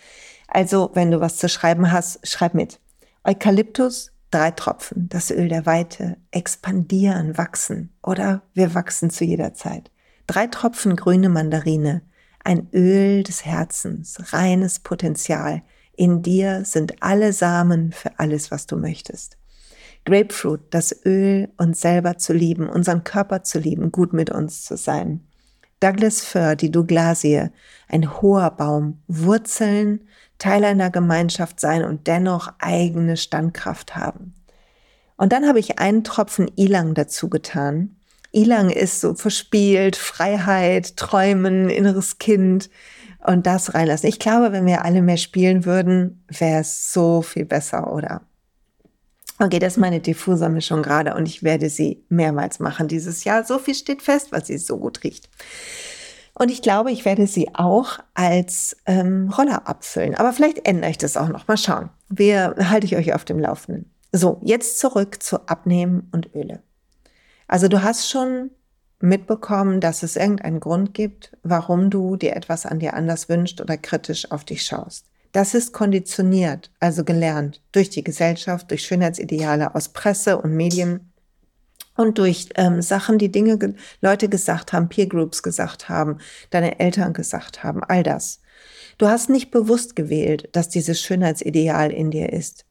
Also, 0.47 0.91
wenn 0.93 1.11
du 1.11 1.19
was 1.19 1.37
zu 1.37 1.49
schreiben 1.49 1.91
hast, 1.91 2.25
schreib 2.27 2.53
mit. 2.53 2.79
Eukalyptus, 3.23 4.11
drei 4.31 4.51
Tropfen, 4.51 5.09
das 5.09 5.31
Öl 5.31 5.49
der 5.49 5.65
Weite, 5.65 6.17
expandieren, 6.31 7.37
wachsen 7.37 7.91
oder 8.01 8.43
wir 8.53 8.73
wachsen 8.73 9.09
zu 9.09 9.25
jeder 9.25 9.53
Zeit. 9.53 9.91
Drei 10.27 10.47
Tropfen 10.47 10.95
grüne 10.95 11.29
Mandarine, 11.29 12.01
ein 12.43 12.69
Öl 12.73 13.23
des 13.23 13.45
Herzens, 13.45 14.33
reines 14.33 14.79
Potenzial. 14.79 15.63
In 15.95 16.21
dir 16.21 16.63
sind 16.65 17.03
alle 17.03 17.33
Samen 17.33 17.91
für 17.91 18.17
alles, 18.17 18.51
was 18.51 18.65
du 18.65 18.77
möchtest. 18.77 19.38
Grapefruit, 20.05 20.61
das 20.71 21.05
Öl, 21.05 21.49
uns 21.57 21.81
selber 21.81 22.17
zu 22.17 22.33
lieben, 22.33 22.69
unseren 22.69 23.03
Körper 23.03 23.43
zu 23.43 23.59
lieben, 23.59 23.91
gut 23.91 24.13
mit 24.13 24.29
uns 24.29 24.63
zu 24.63 24.77
sein. 24.77 25.21
Douglas 25.79 26.21
Fir, 26.21 26.55
die 26.55 26.71
Douglasie, 26.71 27.49
ein 27.87 28.21
hoher 28.21 28.51
Baum, 28.51 28.99
Wurzeln, 29.07 30.01
Teil 30.37 30.63
einer 30.63 30.89
Gemeinschaft 30.89 31.59
sein 31.59 31.83
und 31.83 32.07
dennoch 32.07 32.51
eigene 32.59 33.17
Standkraft 33.17 33.95
haben. 33.95 34.33
Und 35.17 35.33
dann 35.33 35.47
habe 35.47 35.59
ich 35.59 35.79
einen 35.79 36.03
Tropfen 36.03 36.49
Ilang 36.55 36.93
dazu 36.93 37.29
getan. 37.29 37.95
Ilang 38.31 38.69
ist 38.69 39.01
so 39.01 39.15
verspielt, 39.15 39.95
Freiheit, 39.95 40.95
Träumen, 40.97 41.69
inneres 41.69 42.19
Kind 42.19 42.69
und 43.25 43.45
das 43.45 43.73
reinlassen. 43.73 44.07
Ich 44.07 44.19
glaube, 44.19 44.51
wenn 44.51 44.65
wir 44.65 44.85
alle 44.85 45.01
mehr 45.01 45.17
spielen 45.17 45.65
würden, 45.65 46.23
wäre 46.29 46.61
es 46.61 46.93
so 46.93 47.21
viel 47.21 47.45
besser, 47.45 47.91
oder? 47.91 48.21
Okay, 49.41 49.59
das 49.59 49.73
ist 49.73 49.79
meine 49.79 50.01
Diffusermischung 50.01 50.83
gerade 50.83 51.15
und 51.15 51.25
ich 51.25 51.43
werde 51.43 51.69
sie 51.69 52.03
mehrmals 52.09 52.59
machen 52.59 52.89
dieses 52.89 53.23
Jahr. 53.23 53.45
So 53.45 53.57
viel 53.57 53.73
steht 53.73 54.01
fest, 54.01 54.33
weil 54.33 54.43
sie 54.43 54.57
so 54.57 54.77
gut 54.77 55.03
riecht. 55.03 55.29
Und 56.33 56.51
ich 56.51 56.61
glaube, 56.61 56.91
ich 56.91 57.05
werde 57.05 57.25
sie 57.25 57.53
auch 57.53 57.99
als 58.13 58.75
ähm, 58.85 59.29
Roller 59.29 59.67
abfüllen. 59.67 60.15
Aber 60.15 60.33
vielleicht 60.33 60.67
ändere 60.67 60.91
ich 60.91 60.97
das 60.97 61.17
auch 61.17 61.29
noch. 61.29 61.47
Mal 61.47 61.57
schauen. 61.57 61.89
Wir 62.09 62.55
halte 62.69 62.85
ich 62.85 62.97
euch 62.97 63.13
auf 63.13 63.25
dem 63.25 63.39
Laufenden. 63.39 63.93
So, 64.11 64.39
jetzt 64.43 64.79
zurück 64.79 65.21
zu 65.21 65.47
Abnehmen 65.47 66.09
und 66.11 66.33
Öle. 66.35 66.61
Also 67.47 67.67
du 67.67 67.81
hast 67.81 68.09
schon 68.09 68.51
mitbekommen, 68.99 69.79
dass 69.79 70.03
es 70.03 70.15
irgendeinen 70.15 70.59
Grund 70.59 70.93
gibt, 70.93 71.35
warum 71.43 71.89
du 71.89 72.15
dir 72.15 72.35
etwas 72.35 72.65
an 72.65 72.79
dir 72.79 72.93
anders 72.93 73.29
wünscht 73.29 73.61
oder 73.61 73.77
kritisch 73.77 74.31
auf 74.31 74.43
dich 74.43 74.63
schaust. 74.63 75.08
Das 75.31 75.53
ist 75.53 75.73
konditioniert, 75.73 76.71
also 76.79 77.03
gelernt 77.03 77.61
durch 77.71 77.89
die 77.89 78.03
Gesellschaft, 78.03 78.71
durch 78.71 78.83
Schönheitsideale 78.83 79.75
aus 79.75 79.89
Presse 79.89 80.37
und 80.39 80.55
Medien 80.55 81.11
und 81.95 82.17
durch 82.17 82.49
ähm, 82.55 82.81
Sachen, 82.81 83.19
die 83.19 83.31
Dinge 83.31 83.57
ge 83.57 83.73
Leute 84.01 84.29
gesagt 84.29 84.73
haben, 84.73 84.89
Peer 84.89 85.07
Groups 85.07 85.43
gesagt 85.43 85.89
haben, 85.89 86.17
deine 86.49 86.79
Eltern 86.79 87.13
gesagt 87.13 87.63
haben, 87.63 87.83
all 87.83 88.03
das. 88.03 88.39
Du 88.97 89.07
hast 89.07 89.29
nicht 89.29 89.51
bewusst 89.51 89.95
gewählt, 89.95 90.49
dass 90.53 90.69
dieses 90.69 90.99
Schönheitsideal 91.01 91.91
in 91.91 92.09
dir 92.09 92.33
ist. 92.33 92.65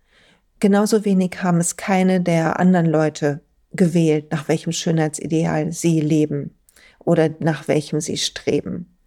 Genauso 0.60 1.04
wenig 1.04 1.42
haben 1.42 1.60
es 1.60 1.76
keine 1.76 2.20
der 2.20 2.58
anderen 2.58 2.86
Leute 2.86 3.40
gewählt, 3.72 4.32
nach 4.32 4.48
welchem 4.48 4.72
Schönheitsideal 4.72 5.72
sie 5.72 6.00
leben 6.00 6.58
oder 6.98 7.30
nach 7.38 7.68
welchem 7.68 8.00
sie 8.00 8.16
streben. 8.16 8.97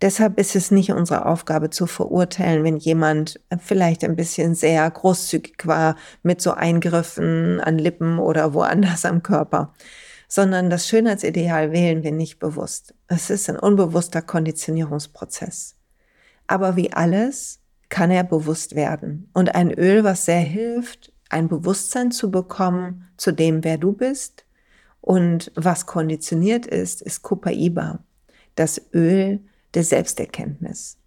Deshalb 0.00 0.38
ist 0.38 0.54
es 0.54 0.70
nicht 0.70 0.92
unsere 0.92 1.26
Aufgabe 1.26 1.70
zu 1.70 1.86
verurteilen, 1.86 2.62
wenn 2.62 2.76
jemand 2.76 3.40
vielleicht 3.58 4.04
ein 4.04 4.14
bisschen 4.14 4.54
sehr 4.54 4.88
großzügig 4.88 5.66
war 5.66 5.96
mit 6.22 6.40
so 6.40 6.52
Eingriffen 6.52 7.60
an 7.60 7.78
Lippen 7.78 8.20
oder 8.20 8.54
woanders 8.54 9.04
am 9.04 9.24
Körper, 9.24 9.74
sondern 10.28 10.70
das 10.70 10.86
Schönheitsideal 10.86 11.72
wählen 11.72 12.04
wir 12.04 12.12
nicht 12.12 12.38
bewusst. 12.38 12.94
Es 13.08 13.28
ist 13.28 13.50
ein 13.50 13.58
unbewusster 13.58 14.22
Konditionierungsprozess. 14.22 15.74
Aber 16.46 16.76
wie 16.76 16.92
alles 16.92 17.60
kann 17.88 18.10
er 18.10 18.24
bewusst 18.24 18.76
werden. 18.76 19.30
Und 19.32 19.54
ein 19.54 19.72
Öl, 19.72 20.04
was 20.04 20.26
sehr 20.26 20.40
hilft, 20.40 21.12
ein 21.28 21.48
Bewusstsein 21.48 22.10
zu 22.10 22.30
bekommen 22.30 23.08
zu 23.16 23.32
dem, 23.32 23.64
wer 23.64 23.78
du 23.78 23.92
bist 23.92 24.44
und 25.00 25.50
was 25.56 25.86
konditioniert 25.86 26.66
ist, 26.66 27.02
ist 27.02 27.22
Copaiba, 27.22 28.00
das 28.54 28.80
Öl 28.94 29.40
der 29.74 29.84
Selbsterkenntnis. 29.84 30.98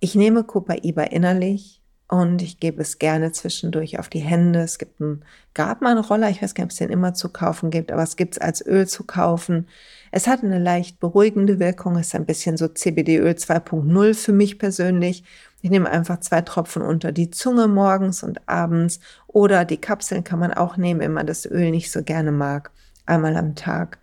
Ich 0.00 0.14
nehme 0.14 0.44
Copaiba 0.44 1.04
innerlich 1.04 1.82
und 2.08 2.40
ich 2.40 2.60
gebe 2.60 2.82
es 2.82 2.98
gerne 2.98 3.32
zwischendurch 3.32 3.98
auf 3.98 4.08
die 4.08 4.20
Hände. 4.20 4.60
Es 4.60 4.78
gibt 4.78 5.00
einen 5.00 5.24
Grabmann-Roller, 5.54 6.30
ich 6.30 6.40
weiß 6.40 6.54
gar 6.54 6.64
nicht, 6.64 6.68
ob 6.68 6.72
es 6.72 6.78
den 6.78 6.90
immer 6.90 7.14
zu 7.14 7.30
kaufen 7.30 7.70
gibt, 7.70 7.90
aber 7.90 8.02
es 8.02 8.16
gibt 8.16 8.34
es 8.34 8.40
als 8.40 8.64
Öl 8.64 8.86
zu 8.86 9.04
kaufen. 9.04 9.66
Es 10.12 10.28
hat 10.28 10.44
eine 10.44 10.60
leicht 10.60 11.00
beruhigende 11.00 11.58
Wirkung, 11.58 11.98
ist 11.98 12.14
ein 12.14 12.26
bisschen 12.26 12.56
so 12.56 12.68
CBD-Öl 12.68 13.32
2.0 13.32 14.14
für 14.14 14.32
mich 14.32 14.58
persönlich. 14.58 15.24
Ich 15.62 15.70
nehme 15.70 15.90
einfach 15.90 16.20
zwei 16.20 16.42
Tropfen 16.42 16.82
unter 16.82 17.10
die 17.10 17.30
Zunge 17.30 17.66
morgens 17.66 18.22
und 18.22 18.48
abends 18.48 19.00
oder 19.26 19.64
die 19.64 19.80
Kapseln 19.80 20.22
kann 20.22 20.38
man 20.38 20.54
auch 20.54 20.76
nehmen, 20.76 21.00
wenn 21.00 21.12
man 21.12 21.26
das 21.26 21.44
Öl 21.44 21.72
nicht 21.72 21.90
so 21.90 22.04
gerne 22.04 22.30
mag, 22.30 22.70
einmal 23.04 23.36
am 23.36 23.56
Tag. 23.56 23.98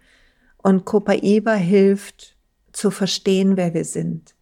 Und 0.58 0.84
Copaiba 0.84 1.54
hilft 1.54 2.33
zu 2.74 2.92
verstehen, 2.92 3.56
wer 3.56 3.74
wir 3.74 3.86
sind. 3.86 4.36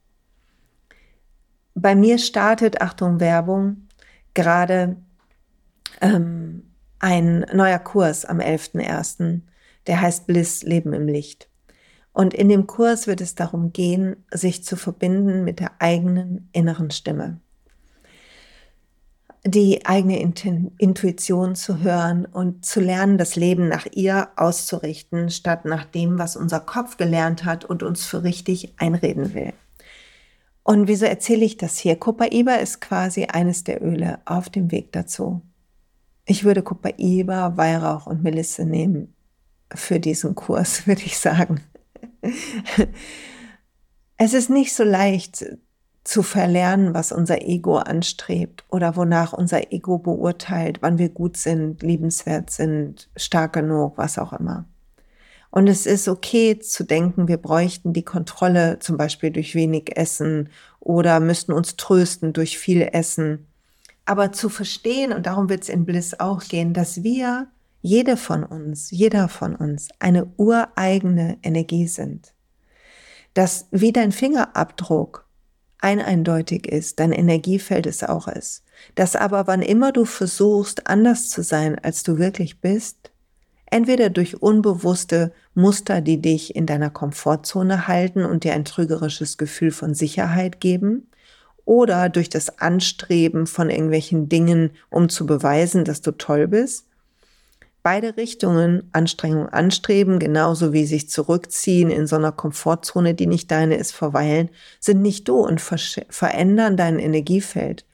Bei 1.75 1.95
mir 1.95 2.17
startet, 2.17 2.81
Achtung 2.81 3.19
Werbung, 3.19 3.87
gerade 4.33 4.97
ähm, 6.01 6.63
ein 6.99 7.45
neuer 7.53 7.79
Kurs 7.79 8.25
am 8.25 8.39
11.01., 8.39 9.41
der 9.87 10.01
heißt 10.01 10.27
Bliss, 10.27 10.63
Leben 10.63 10.93
im 10.93 11.07
Licht. 11.07 11.49
Und 12.13 12.33
in 12.33 12.49
dem 12.49 12.67
Kurs 12.67 13.07
wird 13.07 13.21
es 13.21 13.35
darum 13.35 13.71
gehen, 13.71 14.17
sich 14.31 14.63
zu 14.63 14.75
verbinden 14.75 15.43
mit 15.43 15.59
der 15.59 15.71
eigenen 15.79 16.49
inneren 16.51 16.91
Stimme. 16.91 17.39
Die 19.43 19.85
eigene 19.87 20.19
Intuition 20.19 21.55
zu 21.55 21.79
hören 21.79 22.25
und 22.25 22.63
zu 22.63 22.79
lernen, 22.79 23.17
das 23.17 23.35
Leben 23.35 23.67
nach 23.67 23.87
ihr 23.91 24.29
auszurichten, 24.35 25.31
statt 25.31 25.65
nach 25.65 25.85
dem, 25.85 26.19
was 26.19 26.35
unser 26.35 26.59
Kopf 26.59 26.97
gelernt 26.97 27.43
hat 27.43 27.65
und 27.65 27.81
uns 27.81 28.05
für 28.05 28.23
richtig 28.23 28.75
einreden 28.77 29.33
will. 29.33 29.53
Und 30.63 30.87
wieso 30.87 31.05
erzähle 31.05 31.43
ich 31.43 31.57
das 31.57 31.79
hier? 31.79 31.95
Copaiba 31.95 32.55
ist 32.55 32.81
quasi 32.81 33.25
eines 33.25 33.63
der 33.63 33.83
Öle 33.83 34.19
auf 34.25 34.49
dem 34.49 34.71
Weg 34.71 34.91
dazu. 34.91 35.41
Ich 36.25 36.43
würde 36.43 36.61
Copaiba, 36.61 37.57
Weihrauch 37.57 38.05
und 38.05 38.21
Melisse 38.21 38.65
nehmen 38.65 39.15
für 39.73 39.99
diesen 39.99 40.35
Kurs, 40.35 40.85
würde 40.87 41.01
ich 41.03 41.17
sagen. 41.17 41.61
es 44.17 44.33
ist 44.33 44.49
nicht 44.49 44.75
so 44.75 44.83
leicht 44.83 45.45
zu 46.03 46.23
verlernen, 46.23 46.93
was 46.93 47.11
unser 47.11 47.43
Ego 47.43 47.77
anstrebt 47.77 48.63
oder 48.69 48.95
wonach 48.95 49.33
unser 49.33 49.71
Ego 49.71 49.99
beurteilt, 49.99 50.81
wann 50.81 50.97
wir 50.97 51.09
gut 51.09 51.37
sind, 51.37 51.83
liebenswert 51.83 52.49
sind, 52.49 53.09
stark 53.15 53.53
genug, 53.53 53.97
was 53.97 54.17
auch 54.17 54.33
immer. 54.33 54.65
Und 55.51 55.67
es 55.67 55.85
ist 55.85 56.07
okay 56.07 56.57
zu 56.59 56.85
denken, 56.85 57.27
wir 57.27 57.37
bräuchten 57.37 57.93
die 57.93 58.05
Kontrolle 58.05 58.79
zum 58.79 58.97
Beispiel 58.97 59.31
durch 59.31 59.53
wenig 59.53 59.97
Essen 59.97 60.49
oder 60.79 61.19
müssten 61.19 61.51
uns 61.51 61.75
trösten 61.75 62.33
durch 62.33 62.57
viel 62.57 62.87
Essen. 62.91 63.47
Aber 64.05 64.31
zu 64.31 64.49
verstehen, 64.49 65.11
und 65.11 65.25
darum 65.25 65.49
wird 65.49 65.63
es 65.63 65.69
in 65.69 65.85
Bliss 65.85 66.19
auch 66.19 66.41
gehen, 66.43 66.73
dass 66.73 67.03
wir 67.03 67.47
jede 67.81 68.15
von 68.17 68.43
uns, 68.43 68.91
jeder 68.91 69.27
von 69.27 69.55
uns 69.55 69.89
eine 69.99 70.31
ureigene 70.37 71.37
Energie 71.43 71.87
sind. 71.87 72.33
Dass 73.33 73.67
wie 73.71 73.91
dein 73.91 74.11
Fingerabdruck 74.11 75.27
eineindeutig 75.81 76.67
ist, 76.67 76.99
dein 76.99 77.11
Energiefeld 77.11 77.85
es 77.85 78.03
auch 78.03 78.27
ist. 78.27 78.63
Dass 78.95 79.15
aber 79.15 79.47
wann 79.47 79.61
immer 79.61 79.91
du 79.91 80.05
versuchst, 80.05 80.87
anders 80.87 81.29
zu 81.29 81.43
sein, 81.43 81.77
als 81.77 82.03
du 82.03 82.17
wirklich 82.17 82.61
bist, 82.61 83.11
entweder 83.65 84.09
durch 84.09 84.41
unbewusste 84.41 85.33
Muster, 85.53 86.01
die 86.01 86.21
dich 86.21 86.55
in 86.55 86.65
deiner 86.65 86.89
Komfortzone 86.89 87.87
halten 87.87 88.25
und 88.25 88.43
dir 88.43 88.53
ein 88.53 88.65
trügerisches 88.65 89.37
Gefühl 89.37 89.71
von 89.71 89.93
Sicherheit 89.93 90.59
geben, 90.59 91.07
oder 91.65 92.09
durch 92.09 92.29
das 92.29 92.59
Anstreben 92.59 93.47
von 93.47 93.69
irgendwelchen 93.69 94.29
Dingen, 94.29 94.71
um 94.89 95.09
zu 95.09 95.25
beweisen, 95.25 95.85
dass 95.85 96.01
du 96.01 96.11
toll 96.11 96.47
bist, 96.47 96.87
beide 97.83 98.17
Richtungen 98.17 98.89
Anstrengung 98.91 99.49
anstreben, 99.49 100.19
genauso 100.19 100.73
wie 100.73 100.85
sich 100.85 101.09
zurückziehen 101.09 101.89
in 101.89 102.07
so 102.07 102.15
einer 102.15 102.31
Komfortzone, 102.31 103.13
die 103.13 103.27
nicht 103.27 103.49
deine 103.51 103.75
ist, 103.75 103.91
verweilen, 103.91 104.49
sind 104.79 105.01
nicht 105.01 105.27
du 105.27 105.37
und 105.37 105.61
verändern 105.61 106.77
dein 106.77 106.99
Energiefeld. 106.99 107.85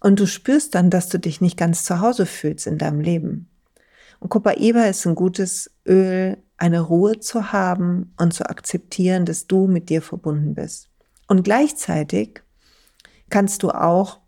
Und 0.00 0.18
du 0.18 0.26
spürst 0.26 0.74
dann, 0.74 0.90
dass 0.90 1.08
du 1.08 1.18
dich 1.18 1.40
nicht 1.40 1.56
ganz 1.56 1.84
zu 1.84 2.00
Hause 2.00 2.26
fühlst 2.26 2.66
in 2.66 2.78
deinem 2.78 3.00
Leben. 3.00 3.48
Und 4.18 4.28
Copaiba 4.28 4.84
ist 4.84 5.06
ein 5.06 5.14
gutes 5.14 5.70
Öl, 5.86 6.36
eine 6.56 6.80
Ruhe 6.80 7.18
zu 7.18 7.52
haben 7.52 8.14
und 8.18 8.32
zu 8.32 8.48
akzeptieren, 8.48 9.24
dass 9.24 9.48
du 9.48 9.66
mit 9.66 9.88
dir 9.88 10.00
verbunden 10.00 10.54
bist. 10.54 10.88
Und 11.26 11.42
gleichzeitig 11.42 12.40
kannst 13.30 13.62
du 13.64 13.70
auch 13.70 14.21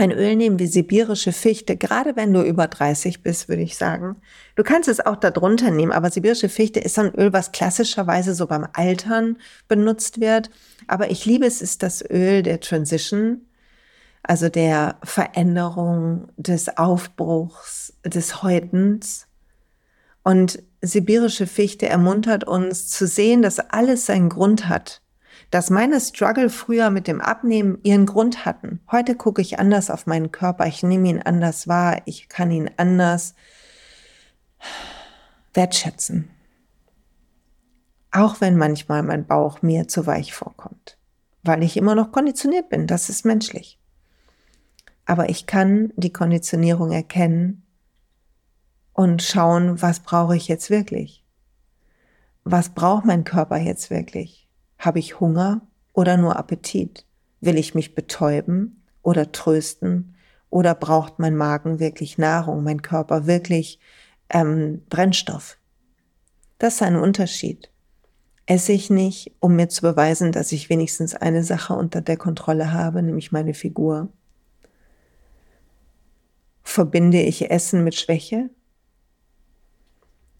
ein 0.00 0.12
Öl 0.12 0.36
nehmen 0.36 0.58
wie 0.58 0.66
sibirische 0.66 1.32
Fichte, 1.32 1.76
gerade 1.76 2.16
wenn 2.16 2.32
du 2.32 2.42
über 2.42 2.66
30 2.66 3.22
bist, 3.22 3.48
würde 3.48 3.62
ich 3.62 3.76
sagen. 3.76 4.16
Du 4.56 4.62
kannst 4.62 4.88
es 4.88 5.04
auch 5.04 5.16
darunter 5.16 5.70
nehmen, 5.70 5.92
aber 5.92 6.10
sibirische 6.10 6.48
Fichte 6.48 6.80
ist 6.80 6.98
ein 6.98 7.14
Öl, 7.14 7.32
was 7.32 7.52
klassischerweise 7.52 8.34
so 8.34 8.46
beim 8.46 8.66
Altern 8.72 9.38
benutzt 9.68 10.20
wird. 10.20 10.50
Aber 10.86 11.10
ich 11.10 11.26
liebe 11.26 11.46
es, 11.46 11.62
ist 11.62 11.82
das 11.82 12.02
Öl 12.08 12.42
der 12.42 12.60
Transition, 12.60 13.42
also 14.22 14.48
der 14.48 14.96
Veränderung, 15.04 16.28
des 16.36 16.76
Aufbruchs, 16.76 17.94
des 18.04 18.42
Häutens. 18.42 19.26
Und 20.22 20.62
sibirische 20.82 21.46
Fichte 21.46 21.88
ermuntert 21.88 22.44
uns 22.44 22.88
zu 22.88 23.06
sehen, 23.06 23.42
dass 23.42 23.58
alles 23.58 24.06
seinen 24.06 24.28
Grund 24.28 24.68
hat 24.68 24.99
dass 25.50 25.68
meine 25.68 26.00
Struggle 26.00 26.48
früher 26.48 26.90
mit 26.90 27.08
dem 27.08 27.20
Abnehmen 27.20 27.78
ihren 27.82 28.06
Grund 28.06 28.44
hatten. 28.44 28.80
Heute 28.90 29.16
gucke 29.16 29.42
ich 29.42 29.58
anders 29.58 29.90
auf 29.90 30.06
meinen 30.06 30.30
Körper, 30.30 30.66
ich 30.66 30.82
nehme 30.82 31.08
ihn 31.08 31.20
anders 31.20 31.66
wahr, 31.66 32.02
ich 32.04 32.28
kann 32.28 32.50
ihn 32.50 32.70
anders 32.76 33.34
wertschätzen. 35.52 36.30
Auch 38.12 38.40
wenn 38.40 38.56
manchmal 38.56 39.02
mein 39.02 39.26
Bauch 39.26 39.62
mir 39.62 39.88
zu 39.88 40.06
weich 40.06 40.32
vorkommt, 40.34 40.98
weil 41.42 41.62
ich 41.62 41.76
immer 41.76 41.94
noch 41.94 42.12
konditioniert 42.12 42.68
bin, 42.68 42.86
das 42.86 43.08
ist 43.08 43.24
menschlich. 43.24 43.78
Aber 45.06 45.28
ich 45.28 45.46
kann 45.46 45.92
die 45.96 46.12
Konditionierung 46.12 46.92
erkennen 46.92 47.64
und 48.92 49.22
schauen, 49.22 49.82
was 49.82 50.00
brauche 50.00 50.36
ich 50.36 50.46
jetzt 50.46 50.70
wirklich? 50.70 51.24
Was 52.44 52.70
braucht 52.70 53.04
mein 53.04 53.24
Körper 53.24 53.56
jetzt 53.56 53.90
wirklich? 53.90 54.49
Habe 54.80 54.98
ich 54.98 55.20
Hunger 55.20 55.60
oder 55.92 56.16
nur 56.16 56.36
Appetit? 56.36 57.04
Will 57.42 57.58
ich 57.58 57.74
mich 57.74 57.94
betäuben 57.94 58.82
oder 59.02 59.30
trösten? 59.30 60.16
Oder 60.48 60.74
braucht 60.74 61.18
mein 61.18 61.36
Magen 61.36 61.78
wirklich 61.78 62.16
Nahrung, 62.16 62.64
mein 62.64 62.80
Körper 62.80 63.26
wirklich 63.26 63.78
ähm, 64.30 64.82
Brennstoff? 64.88 65.58
Das 66.58 66.74
ist 66.76 66.82
ein 66.82 66.96
Unterschied. 66.96 67.70
esse 68.46 68.72
ich 68.72 68.90
nicht, 68.90 69.32
um 69.38 69.54
mir 69.54 69.68
zu 69.68 69.82
beweisen, 69.82 70.32
dass 70.32 70.50
ich 70.50 70.70
wenigstens 70.70 71.14
eine 71.14 71.44
Sache 71.44 71.74
unter 71.74 72.00
der 72.00 72.16
Kontrolle 72.16 72.72
habe, 72.72 73.02
nämlich 73.02 73.30
meine 73.32 73.54
Figur? 73.54 74.08
Verbinde 76.62 77.20
ich 77.20 77.50
Essen 77.50 77.84
mit 77.84 77.94
Schwäche? 77.94 78.48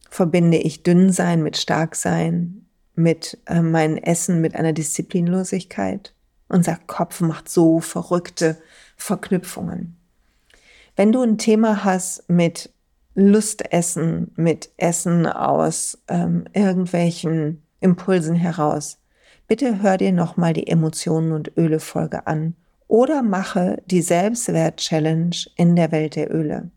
Verbinde 0.08 0.56
ich 0.56 0.82
Dünnsein 0.82 1.42
mit 1.42 1.56
Starksein, 1.56 2.66
mit 3.02 3.38
äh, 3.46 3.62
mein 3.62 3.96
Essen 3.96 4.40
mit 4.40 4.54
einer 4.54 4.72
Disziplinlosigkeit? 4.72 6.14
Unser 6.48 6.78
Kopf 6.86 7.20
macht 7.20 7.48
so 7.48 7.80
verrückte 7.80 8.56
Verknüpfungen. 8.96 9.96
Wenn 10.96 11.12
du 11.12 11.22
ein 11.22 11.38
Thema 11.38 11.84
hast 11.84 12.28
mit 12.28 12.70
Lustessen, 13.14 14.32
mit 14.36 14.70
Essen 14.76 15.26
aus 15.26 15.98
ähm, 16.08 16.44
irgendwelchen 16.52 17.62
Impulsen 17.80 18.34
heraus, 18.34 18.98
bitte 19.46 19.82
hör 19.82 19.96
dir 19.96 20.12
nochmal 20.12 20.52
die 20.52 20.66
Emotionen 20.66 21.32
und 21.32 21.56
Öle 21.56 21.80
Folge 21.80 22.26
an 22.26 22.54
oder 22.88 23.22
mache 23.22 23.82
die 23.86 24.02
Selbstwert-Challenge 24.02 25.36
in 25.56 25.76
der 25.76 25.92
Welt 25.92 26.16
der 26.16 26.34
Öle. 26.34 26.70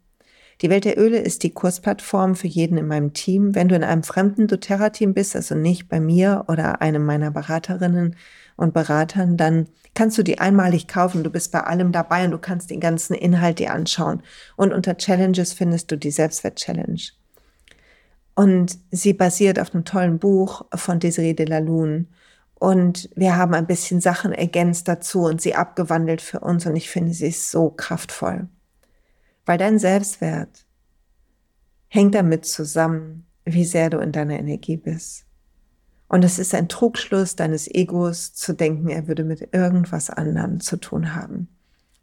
Die 0.61 0.69
Welt 0.69 0.85
der 0.85 0.97
Öle 0.99 1.17
ist 1.17 1.43
die 1.43 1.53
Kursplattform 1.53 2.35
für 2.35 2.47
jeden 2.47 2.77
in 2.77 2.87
meinem 2.87 3.13
Team. 3.13 3.55
Wenn 3.55 3.67
du 3.67 3.75
in 3.75 3.83
einem 3.83 4.03
fremden 4.03 4.47
doTERRA-Team 4.47 5.13
bist, 5.13 5.35
also 5.35 5.55
nicht 5.55 5.89
bei 5.89 5.99
mir 5.99 6.45
oder 6.47 6.81
einem 6.81 7.05
meiner 7.05 7.31
Beraterinnen 7.31 8.15
und 8.55 8.73
Beratern, 8.73 9.35
dann 9.35 9.67
kannst 9.93 10.17
du 10.17 10.23
die 10.23 10.39
einmalig 10.39 10.87
kaufen. 10.87 11.23
Du 11.23 11.29
bist 11.29 11.51
bei 11.51 11.61
allem 11.61 11.91
dabei 11.91 12.25
und 12.25 12.31
du 12.31 12.37
kannst 12.37 12.69
den 12.69 12.79
ganzen 12.79 13.13
Inhalt 13.13 13.59
dir 13.59 13.73
anschauen. 13.73 14.21
Und 14.55 14.73
unter 14.73 14.97
Challenges 14.97 15.53
findest 15.53 15.91
du 15.91 15.97
die 15.97 16.11
Selbstwert-Challenge. 16.11 17.01
Und 18.35 18.79
sie 18.91 19.13
basiert 19.13 19.59
auf 19.59 19.73
einem 19.73 19.85
tollen 19.85 20.19
Buch 20.19 20.65
von 20.73 20.99
Desiree 20.99 21.33
de 21.33 21.45
la 21.45 21.59
Lune. 21.59 22.05
Und 22.55 23.09
wir 23.15 23.35
haben 23.35 23.53
ein 23.53 23.67
bisschen 23.67 24.01
Sachen 24.01 24.31
ergänzt 24.31 24.87
dazu 24.87 25.23
und 25.23 25.41
sie 25.41 25.55
abgewandelt 25.55 26.21
für 26.21 26.39
uns. 26.39 26.65
Und 26.65 26.75
ich 26.75 26.89
finde, 26.89 27.13
sie 27.13 27.27
ist 27.27 27.51
so 27.51 27.69
kraftvoll. 27.69 28.47
Weil 29.45 29.57
dein 29.57 29.79
Selbstwert 29.79 30.65
hängt 31.87 32.15
damit 32.15 32.45
zusammen, 32.45 33.25
wie 33.45 33.65
sehr 33.65 33.89
du 33.89 33.99
in 33.99 34.11
deiner 34.11 34.39
Energie 34.39 34.77
bist. 34.77 35.25
Und 36.07 36.23
es 36.23 36.39
ist 36.39 36.53
ein 36.53 36.69
Trugschluss 36.69 37.35
deines 37.35 37.67
Egos 37.67 38.33
zu 38.33 38.53
denken, 38.53 38.89
er 38.89 39.07
würde 39.07 39.23
mit 39.23 39.49
irgendwas 39.53 40.09
anderem 40.09 40.59
zu 40.59 40.77
tun 40.77 41.15
haben. 41.15 41.47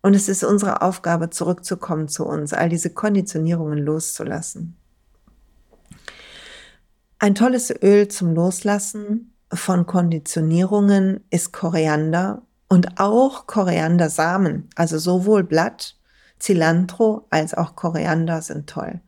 Und 0.03 0.15
es 0.15 0.29
ist 0.29 0.43
unsere 0.43 0.83
Aufgabe, 0.83 1.31
zurückzukommen 1.31 2.09
zu 2.09 2.27
uns, 2.27 2.53
all 2.53 2.69
diese 2.69 2.91
Konditionierungen 2.91 3.79
loszulassen. 3.79 4.77
Ein 7.19 7.35
tolles 7.35 7.71
Öl 7.83 8.09
zum 8.09 8.35
Loslassen 8.35 9.35
von 9.53 9.87
Konditionierungen 9.87 11.21
ist 11.31 11.53
Koriander 11.53 12.43
und 12.69 12.99
auch 12.99 13.47
Koriandersamen, 13.47 14.71
also 14.75 14.99
sowohl 14.99 15.45
Blatt, 15.45 16.00
Cilantro 16.41 17.27
als 17.31 17.55
auch 17.55 17.77
Koriander 17.77 18.43
sind 18.43 18.69
toll. 18.69 19.01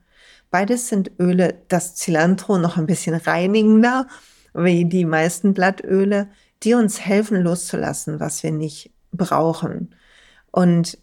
Beides 0.51 0.89
sind 0.89 1.12
Öle, 1.19 1.55
das 1.69 1.95
Cilantro 1.97 2.59
noch 2.59 2.77
ein 2.77 2.87
bisschen 2.87 3.15
reinigender, 3.15 4.07
wie 4.55 4.85
die 4.85 5.07
meisten 5.07 5.55
Blattöle, 5.55 6.29
die 6.62 6.75
uns 6.75 7.01
helfen 7.01 7.43
loszulassen, 7.43 8.21
was 8.21 8.43
wir 8.43 8.53
nicht 8.53 8.93
brauchen. 9.12 9.95
Und 10.51 10.99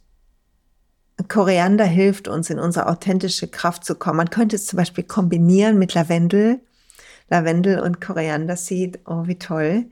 Koriander 1.28 1.86
hilft 1.86 2.28
uns, 2.28 2.50
in 2.50 2.60
unsere 2.60 2.88
authentische 2.88 3.48
Kraft 3.48 3.84
zu 3.84 3.96
kommen. 3.96 4.18
Man 4.18 4.30
könnte 4.30 4.56
es 4.56 4.68
zum 4.68 4.78
Beispiel 4.78 5.04
kombinieren 5.04 5.78
mit 5.78 5.94
Lavendel 5.94 6.62
Lavendel 7.30 7.80
und 7.80 8.02
Korianderseed, 8.02 9.00
oh 9.06 9.28
wie 9.28 9.38
toll. 9.38 9.86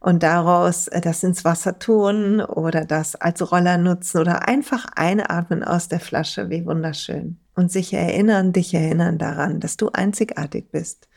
Und 0.00 0.22
daraus 0.22 0.88
äh, 0.88 1.00
das 1.00 1.22
ins 1.22 1.44
Wasser 1.44 1.78
tun 1.78 2.40
oder 2.40 2.84
das 2.84 3.16
als 3.16 3.50
Roller 3.50 3.78
nutzen 3.78 4.18
oder 4.18 4.46
einfach 4.46 4.86
einatmen 4.94 5.64
aus 5.64 5.88
der 5.88 6.00
Flasche, 6.00 6.50
wie 6.50 6.66
wunderschön. 6.66 7.38
Und 7.54 7.72
sich 7.72 7.92
erinnern, 7.92 8.52
dich 8.52 8.74
erinnern 8.74 9.18
daran, 9.18 9.60
dass 9.60 9.76
du 9.76 9.88
einzigartig 9.90 10.70
bist. 10.70 11.08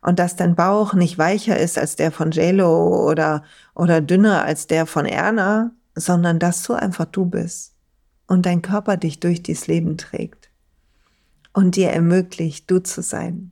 Und 0.00 0.18
dass 0.18 0.36
dein 0.36 0.54
Bauch 0.54 0.94
nicht 0.94 1.18
weicher 1.18 1.58
ist 1.58 1.78
als 1.78 1.96
der 1.96 2.12
von 2.12 2.30
JLo 2.30 3.08
oder, 3.08 3.42
oder 3.74 4.00
dünner 4.00 4.44
als 4.44 4.66
der 4.66 4.86
von 4.86 5.04
Erna, 5.04 5.72
sondern 5.94 6.38
dass 6.38 6.62
du 6.62 6.74
einfach 6.74 7.06
du 7.06 7.26
bist 7.26 7.74
und 8.26 8.46
dein 8.46 8.62
Körper 8.62 8.96
dich 8.96 9.20
durch 9.20 9.42
dieses 9.42 9.66
Leben 9.66 9.96
trägt 9.96 10.50
und 11.52 11.76
dir 11.76 11.90
ermöglicht, 11.90 12.70
du 12.70 12.80
zu 12.80 13.02
sein. 13.02 13.50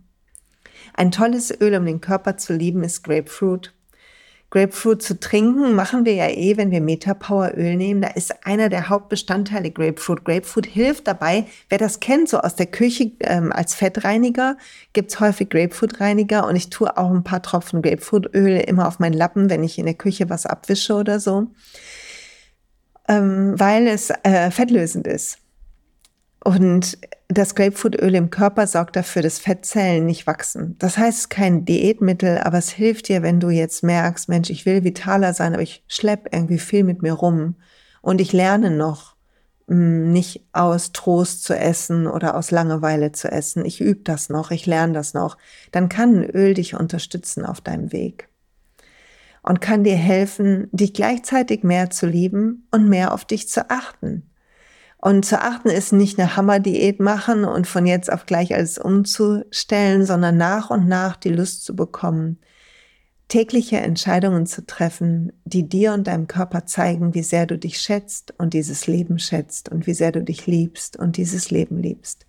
Ein 0.92 1.11
tolles 1.11 1.50
Öl, 1.61 1.74
um 1.74 1.87
den 1.87 2.00
Körper 2.00 2.37
zu 2.37 2.53
lieben, 2.53 2.85
ist 2.85 3.03
Grapefruit. 3.03 3.74
Grapefruit 4.55 5.03
zu 5.03 5.19
trinken 5.19 5.75
machen 5.75 6.05
wir 6.05 6.14
ja 6.14 6.29
eh, 6.29 6.57
wenn 6.57 6.71
wir 6.71 6.81
Metapower 6.81 7.55
Öl 7.57 7.75
nehmen. 7.75 8.03
Da 8.03 8.09
ist 8.11 8.47
einer 8.47 8.69
der 8.69 8.88
Hauptbestandteile 8.88 9.73
Grapefruit. 9.73 10.25
Grapefruit 10.25 10.67
hilft 10.67 11.09
dabei, 11.09 11.47
wer 11.69 11.79
das 11.79 11.99
kennt, 11.99 12.29
so 12.29 12.38
aus 12.38 12.55
der 12.55 12.67
Küche 12.67 13.11
ähm, 13.19 13.51
als 13.53 13.75
Fettreiniger, 13.75 14.57
gibt's 14.93 15.19
häufig 15.19 15.51
Grapefruit-Reiniger 15.51 16.47
und 16.47 16.55
ich 16.55 16.71
tue 16.71 16.97
auch 16.97 17.11
ein 17.11 17.25
paar 17.25 17.43
Tropfen 17.43 17.83
Grapefruitöl 17.83 18.61
immer 18.61 18.87
auf 18.87 19.01
meinen 19.01 19.14
Lappen, 19.14 19.51
wenn 19.51 19.64
ich 19.64 19.77
in 19.77 19.87
der 19.87 19.95
Küche 19.95 20.31
was 20.31 20.47
abwische 20.47 20.95
oder 20.95 21.19
so, 21.19 21.49
ähm, 23.09 23.55
weil 23.59 23.88
es 23.88 24.11
äh, 24.23 24.53
fettlösend 24.53 25.09
ist. 25.09 25.38
Und 26.44 26.98
das 27.28 27.54
Grapefruitöl 27.54 28.14
im 28.14 28.28
Körper 28.28 28.66
sorgt 28.66 28.96
dafür, 28.96 29.22
dass 29.22 29.38
Fettzellen 29.38 30.04
nicht 30.04 30.26
wachsen. 30.26 30.76
Das 30.78 30.98
heißt, 30.98 31.30
kein 31.30 31.64
Diätmittel, 31.64 32.38
aber 32.38 32.59
es 32.59 32.68
hilft 32.70 33.09
dir, 33.09 33.22
wenn 33.22 33.40
du 33.40 33.48
jetzt 33.48 33.83
merkst, 33.83 34.28
Mensch, 34.28 34.50
ich 34.50 34.66
will 34.66 34.85
vitaler 34.85 35.33
sein, 35.33 35.54
aber 35.54 35.62
ich 35.62 35.83
schlepp 35.88 36.28
irgendwie 36.33 36.59
viel 36.59 36.85
mit 36.85 37.00
mir 37.00 37.14
rum 37.14 37.57
und 38.02 38.20
ich 38.20 38.35
lerne 38.35 38.70
noch 38.70 39.16
hm, 39.68 40.12
nicht 40.12 40.44
aus 40.52 40.92
Trost 40.92 41.44
zu 41.44 41.57
essen 41.57 42.07
oder 42.07 42.37
aus 42.37 42.50
Langeweile 42.50 43.12
zu 43.12 43.33
essen. 43.33 43.64
Ich 43.64 43.80
übe 43.80 44.02
das 44.04 44.28
noch, 44.28 44.50
ich 44.50 44.66
lerne 44.66 44.92
das 44.92 45.14
noch. 45.14 45.38
Dann 45.72 45.88
kann 45.88 46.14
ein 46.14 46.30
Öl 46.30 46.52
dich 46.52 46.74
unterstützen 46.74 47.46
auf 47.46 47.62
deinem 47.62 47.90
Weg 47.90 48.28
und 49.42 49.62
kann 49.62 49.83
dir 49.83 49.96
helfen, 49.96 50.68
dich 50.72 50.92
gleichzeitig 50.92 51.62
mehr 51.62 51.88
zu 51.88 52.07
lieben 52.07 52.68
und 52.70 52.87
mehr 52.87 53.14
auf 53.14 53.24
dich 53.24 53.48
zu 53.48 53.70
achten. 53.70 54.28
Und 55.05 55.27
zu 55.27 55.38
achten 55.38 55.69
ist 55.69 55.93
nicht 55.93 56.19
eine 56.19 56.35
Hammerdiät 56.35 56.99
machen 56.99 57.45
und 57.45 57.67
von 57.67 57.85
jetzt 57.85 58.11
auf 58.11 58.25
gleich 58.25 58.55
alles 58.55 58.79
umzustellen, 58.79 60.07
sondern 60.07 60.38
nach 60.38 60.71
und 60.71 60.88
nach 60.88 61.17
die 61.17 61.29
Lust 61.29 61.67
zu 61.67 61.77
bekommen, 61.77 62.38
tägliche 63.29 63.77
Entscheidungen 63.77 64.47
zu 64.47 64.64
treffen, 64.64 65.31
die 65.45 65.69
dir 65.69 65.93
und 65.93 66.07
deinem 66.07 66.27
Körper 66.27 66.64
zeigen, 66.64 67.12
wie 67.12 67.23
sehr 67.23 67.45
du 67.45 67.59
dich 67.59 67.83
schätzt 67.83 68.33
und 68.38 68.55
dieses 68.55 68.87
Leben 68.87 69.19
schätzt 69.19 69.69
und 69.69 69.87
wie 69.87 69.93
sehr 69.93 70.11
du 70.11 70.23
dich 70.23 70.47
liebst 70.47 70.97
und 70.97 71.19
dieses 71.19 71.51
Leben 71.51 71.83
liebst. 71.83 72.25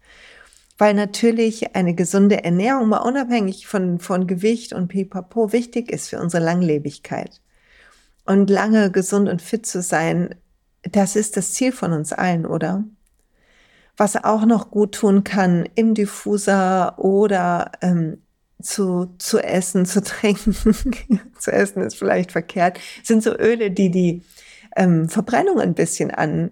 Weil 0.77 0.95
natürlich 0.95 1.77
eine 1.77 1.95
gesunde 1.95 2.43
Ernährung 2.43 2.89
mal 2.89 3.07
unabhängig 3.07 3.67
von, 3.67 3.99
von 3.99 4.27
Gewicht 4.27 4.73
und 4.73 4.89
Pipapo 4.89 5.53
wichtig 5.53 5.89
ist 5.89 6.09
für 6.09 6.19
unsere 6.19 6.43
Langlebigkeit. 6.43 7.39
Und 8.25 8.49
lange 8.49 8.91
gesund 8.91 9.29
und 9.29 9.41
fit 9.41 9.65
zu 9.65 9.81
sein, 9.81 10.35
das 10.91 11.15
ist 11.15 11.37
das 11.37 11.53
Ziel 11.53 11.71
von 11.71 11.93
uns 11.93 12.13
allen, 12.13 12.45
oder? 12.45 12.83
Was 13.97 14.23
auch 14.23 14.45
noch 14.45 14.71
gut 14.71 14.95
tun 14.95 15.23
kann 15.23 15.67
im 15.75 15.93
Diffuser 15.93 16.99
oder 16.99 17.71
ähm, 17.81 18.21
zu, 18.61 19.15
zu 19.17 19.39
essen, 19.39 19.85
zu 19.85 20.01
trinken, 20.03 21.21
zu 21.39 21.51
essen 21.51 21.81
ist 21.81 21.97
vielleicht 21.97 22.31
verkehrt, 22.31 22.79
sind 23.03 23.23
so 23.23 23.35
Öle, 23.37 23.71
die 23.71 23.91
die 23.91 24.23
ähm, 24.75 25.09
Verbrennung 25.09 25.59
ein 25.59 25.73
bisschen 25.73 26.11
an, 26.11 26.51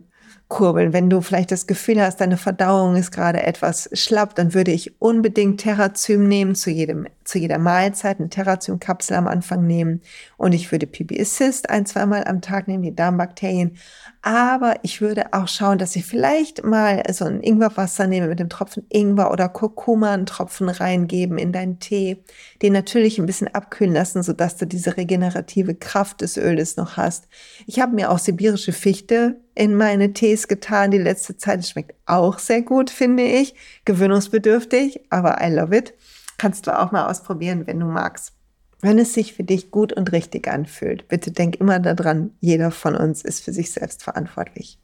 kurbeln. 0.54 0.94
Wenn 0.94 1.10
du 1.10 1.20
vielleicht 1.22 1.52
das 1.52 1.66
Gefühl 1.66 2.00
hast, 2.00 2.22
deine 2.22 2.38
Verdauung 2.38 2.96
ist 2.96 3.10
gerade 3.12 3.42
etwas 3.42 3.89
schlapp, 3.94 4.36
dann 4.36 4.54
würde 4.54 4.70
ich 4.70 5.02
unbedingt 5.02 5.62
Terrazym 5.62 6.28
nehmen, 6.28 6.54
zu, 6.54 6.70
jedem, 6.70 7.08
zu 7.24 7.39
jeder 7.39 7.58
Mahlzeit 7.58 8.20
eine 8.20 8.30
Terrazym-Kapsel 8.30 9.18
am 9.18 9.28
Anfang 9.28 9.66
nehmen. 9.66 10.02
Und 10.38 10.54
ich 10.54 10.72
würde 10.72 10.86
PB 10.86 11.20
Assist 11.20 11.72
ein, 11.72 11.88
zweimal 11.88 12.26
am 12.26 12.42
Tag 12.42 12.68
nehmen, 12.68 12.84
die 12.84 12.94
Darmbakterien. 12.94 13.78
Aber 14.22 14.76
ich 14.84 15.02
würde 15.02 15.34
auch 15.34 15.48
schauen, 15.48 15.80
dass 15.80 15.96
ich 15.96 16.06
vielleicht 16.06 16.63
mal 16.63 17.02
so 17.12 17.26
ein 17.26 17.42
Ingwerwasser 17.42 18.06
nehme 18.06 18.28
mit 18.28 18.39
dem 18.39 18.50
Tropfen 18.50 18.86
Ingwer 18.89 19.32
oder 19.32 19.50
Kurkuma 19.50 20.13
einen 20.13 20.28
Tropfen 20.28 20.70
reingeben 20.70 21.39
in 21.39 21.52
deinen 21.52 21.80
Tee, 21.80 22.24
den 22.62 22.74
natürlich 22.74 23.18
ein 23.18 23.26
bisschen 23.26 23.48
abkühlen 23.48 23.96
lassen, 23.96 24.22
sodass 24.22 24.56
du 24.58 24.68
diese 24.68 24.98
regenerative 24.98 25.74
Kraft 25.74 26.22
des 26.22 26.38
Öles 26.38 26.78
noch 26.78 26.96
hast. 26.96 27.28
Ich 27.66 27.80
habe 27.80 27.96
mir 27.96 28.12
auch 28.12 28.20
sibirische 28.20 28.72
Fichte 28.72 29.42
in 29.56 29.76
meine 29.76 30.13
Tees 30.13 30.48
getan 30.48 30.92
die 30.92 30.98
letzte 30.98 31.38
Zeit. 31.38 31.66
Schmeckt 31.66 31.96
auch 32.06 32.39
sehr 32.39 32.62
gut, 32.62 32.89
finde 32.89 33.24
ich. 33.24 33.56
Gewöhnungsbedürftig, 33.86 35.02
aber 35.10 35.38
I 35.42 35.54
love 35.54 35.76
it. 35.76 35.94
Kannst 36.38 36.68
du 36.68 36.78
auch 36.78 36.92
mal 36.92 37.10
ausprobieren, 37.10 37.68
wenn 37.68 37.80
du 37.80 37.86
magst. 37.86 38.34
Wenn 38.82 39.00
es 39.00 39.13
sich 39.13 39.34
für 39.34 39.44
dich 39.44 39.72
gut 39.72 39.94
und 39.94 40.12
richtig 40.12 40.48
anfühlt. 40.48 41.08
Bitte 41.08 41.32
denk 41.32 41.56
immer 41.56 41.80
daran, 41.80 42.32
jeder 42.42 42.72
von 42.72 42.96
uns 42.96 43.24
ist 43.24 43.44
für 43.44 43.54
sich 43.54 43.72
selbst 43.72 44.04
verantwortlich. 44.04 44.78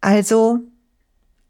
Also 0.00 0.60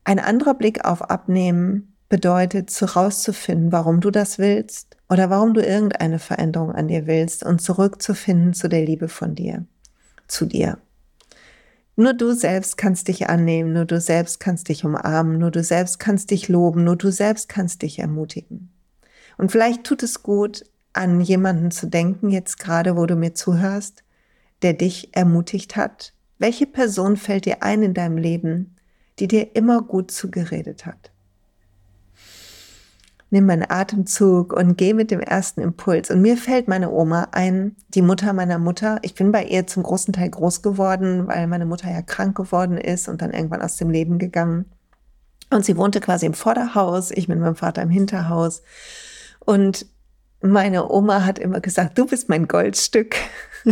ein 0.05 0.19
anderer 0.19 0.55
Blick 0.55 0.85
auf 0.85 1.03
Abnehmen 1.11 1.97
bedeutet, 2.09 2.71
zu 2.71 2.85
rauszufinden, 2.85 3.73
warum 3.73 4.01
du 4.01 4.11
das 4.11 4.38
willst 4.38 4.97
oder 5.09 5.31
warum 5.31 5.55
du 5.55 5.61
irgendeine 5.61 6.19
Veränderung 6.19 6.73
an 6.73 6.88
dir 6.88 7.07
willst 7.07 7.45
und 7.45 7.61
zurückzufinden 7.61 8.55
zu 8.55 8.69
der 8.69 8.85
Liebe 8.85 9.09
von 9.09 9.35
dir, 9.35 9.64
zu 10.29 10.47
dir. 10.47 10.79
Nur 11.99 12.13
du 12.13 12.33
selbst 12.33 12.77
kannst 12.77 13.09
dich 13.09 13.29
annehmen, 13.31 13.73
nur 13.73 13.87
du 13.87 13.99
selbst 13.99 14.39
kannst 14.39 14.69
dich 14.69 14.85
umarmen, 14.85 15.39
nur 15.39 15.51
du 15.51 15.65
selbst 15.65 15.99
kannst 15.99 16.31
dich 16.31 16.49
loben, 16.49 16.85
nur 16.85 16.97
du 16.97 17.11
selbst 17.11 17.49
kannst 17.49 17.81
dich 17.81 17.99
ermutigen. 17.99 18.71
Und 19.39 19.51
vielleicht 19.51 19.85
tut 19.85 20.03
es 20.03 20.23
gut, 20.23 20.65
an 20.93 21.23
jemanden 21.23 21.71
zu 21.71 21.87
denken, 21.87 22.31
jetzt 22.31 22.59
gerade, 22.59 22.97
wo 22.97 23.07
du 23.07 23.17
mir 23.17 23.35
zuhörst, 23.35 24.05
der 24.61 24.75
dich 24.75 25.17
ermutigt 25.17 25.77
hat. 25.77 26.13
Welche 26.39 26.67
Person 26.67 27.17
fällt 27.17 27.47
dir 27.47 27.63
ein 27.63 27.83
in 27.83 27.95
deinem 27.95 28.19
Leben, 28.19 28.77
die 29.19 29.29
dir 29.29 29.57
immer 29.57 29.81
gut 29.81 30.11
zugeredet 30.11 30.85
hat? 30.85 31.13
Nimm 33.31 33.47
meinen 33.47 33.69
Atemzug 33.69 34.53
und 34.53 34.79
geh 34.79 34.95
mit 34.95 35.11
dem 35.11 35.21
ersten 35.21 35.61
Impuls. 35.61 36.11
Und 36.11 36.23
mir 36.23 36.37
fällt 36.37 36.69
meine 36.69 36.91
Oma 36.91 37.29
ein, 37.33 37.77
die 37.89 38.03
Mutter 38.03 38.33
meiner 38.33 38.59
Mutter. 38.59 38.99
Ich 39.03 39.15
bin 39.15 39.33
bei 39.33 39.45
ihr 39.45 39.67
zum 39.67 39.83
großen 39.83 40.15
Teil 40.15 40.31
groß 40.31 40.62
geworden, 40.62 41.27
weil 41.27 41.47
meine 41.47 41.67
Mutter 41.67 41.91
ja 41.91 42.03
krank 42.03 42.37
geworden 42.37 42.79
ist 42.79 43.09
und 43.09 43.23
dann 43.23 43.33
irgendwann 43.33 43.62
aus 43.62 43.77
dem 43.77 43.91
Leben 43.91 44.19
gegangen. 44.19 44.67
Und 45.51 45.65
sie 45.65 45.77
wohnte 45.77 46.01
quasi 46.01 46.27
im 46.27 46.35
Vorderhaus, 46.35 47.11
ich 47.11 47.29
mit 47.29 47.39
meinem 47.39 47.57
Vater 47.57 47.83
im 47.83 47.91
Hinterhaus. 47.91 48.62
Und 49.41 49.87
meine 50.41 50.91
Oma 50.91 51.25
hat 51.25 51.39
immer 51.39 51.61
gesagt, 51.61 51.99
du 51.99 52.07
bist 52.07 52.29
mein 52.29 52.47
Goldstück. 52.47 53.17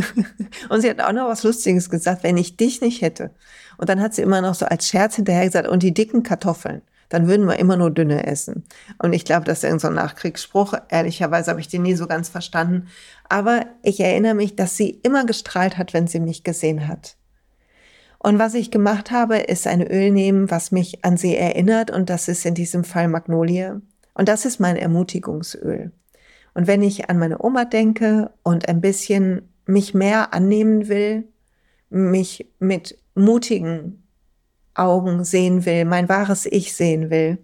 und 0.68 0.80
sie 0.80 0.90
hat 0.90 1.00
auch 1.00 1.12
noch 1.12 1.28
was 1.28 1.44
Lustiges 1.44 1.90
gesagt, 1.90 2.24
wenn 2.24 2.36
ich 2.36 2.56
dich 2.56 2.80
nicht 2.80 3.02
hätte. 3.02 3.30
Und 3.76 3.88
dann 3.88 4.00
hat 4.00 4.14
sie 4.14 4.22
immer 4.22 4.40
noch 4.40 4.54
so 4.54 4.66
als 4.66 4.88
Scherz 4.88 5.16
hinterher 5.16 5.44
gesagt, 5.44 5.68
und 5.68 5.82
die 5.82 5.94
dicken 5.94 6.22
Kartoffeln 6.22 6.82
dann 7.14 7.28
würden 7.28 7.46
wir 7.46 7.58
immer 7.58 7.76
nur 7.76 7.90
dünne 7.90 8.26
essen. 8.26 8.64
Und 8.98 9.12
ich 9.12 9.24
glaube, 9.24 9.44
das 9.44 9.58
ist 9.58 9.64
irgendein 9.64 9.94
so 9.94 9.94
Nachkriegsspruch. 9.94 10.74
Ehrlicherweise 10.88 11.50
habe 11.50 11.60
ich 11.60 11.68
den 11.68 11.82
nie 11.82 11.94
so 11.94 12.06
ganz 12.06 12.28
verstanden. 12.28 12.88
Aber 13.28 13.66
ich 13.82 14.00
erinnere 14.00 14.34
mich, 14.34 14.56
dass 14.56 14.76
sie 14.76 14.90
immer 14.90 15.24
gestrahlt 15.24 15.78
hat, 15.78 15.94
wenn 15.94 16.08
sie 16.08 16.20
mich 16.20 16.42
gesehen 16.42 16.88
hat. 16.88 17.16
Und 18.18 18.38
was 18.38 18.54
ich 18.54 18.70
gemacht 18.70 19.10
habe, 19.10 19.38
ist 19.38 19.66
ein 19.66 19.86
Öl 19.86 20.10
nehmen, 20.10 20.50
was 20.50 20.72
mich 20.72 21.04
an 21.04 21.16
sie 21.16 21.36
erinnert. 21.36 21.90
Und 21.90 22.10
das 22.10 22.26
ist 22.26 22.44
in 22.44 22.54
diesem 22.54 22.82
Fall 22.82 23.06
Magnolie. 23.06 23.80
Und 24.14 24.28
das 24.28 24.44
ist 24.44 24.58
mein 24.58 24.76
Ermutigungsöl. 24.76 25.92
Und 26.54 26.66
wenn 26.66 26.82
ich 26.82 27.10
an 27.10 27.18
meine 27.18 27.44
Oma 27.44 27.64
denke 27.64 28.30
und 28.42 28.68
ein 28.68 28.80
bisschen 28.80 29.52
mich 29.66 29.94
mehr 29.94 30.34
annehmen 30.34 30.88
will, 30.88 31.28
mich 31.90 32.50
mit 32.58 32.98
mutigen 33.14 34.03
Augen 34.74 35.24
sehen 35.24 35.64
will, 35.64 35.84
mein 35.84 36.08
wahres 36.08 36.46
Ich 36.46 36.74
sehen 36.74 37.10
will, 37.10 37.38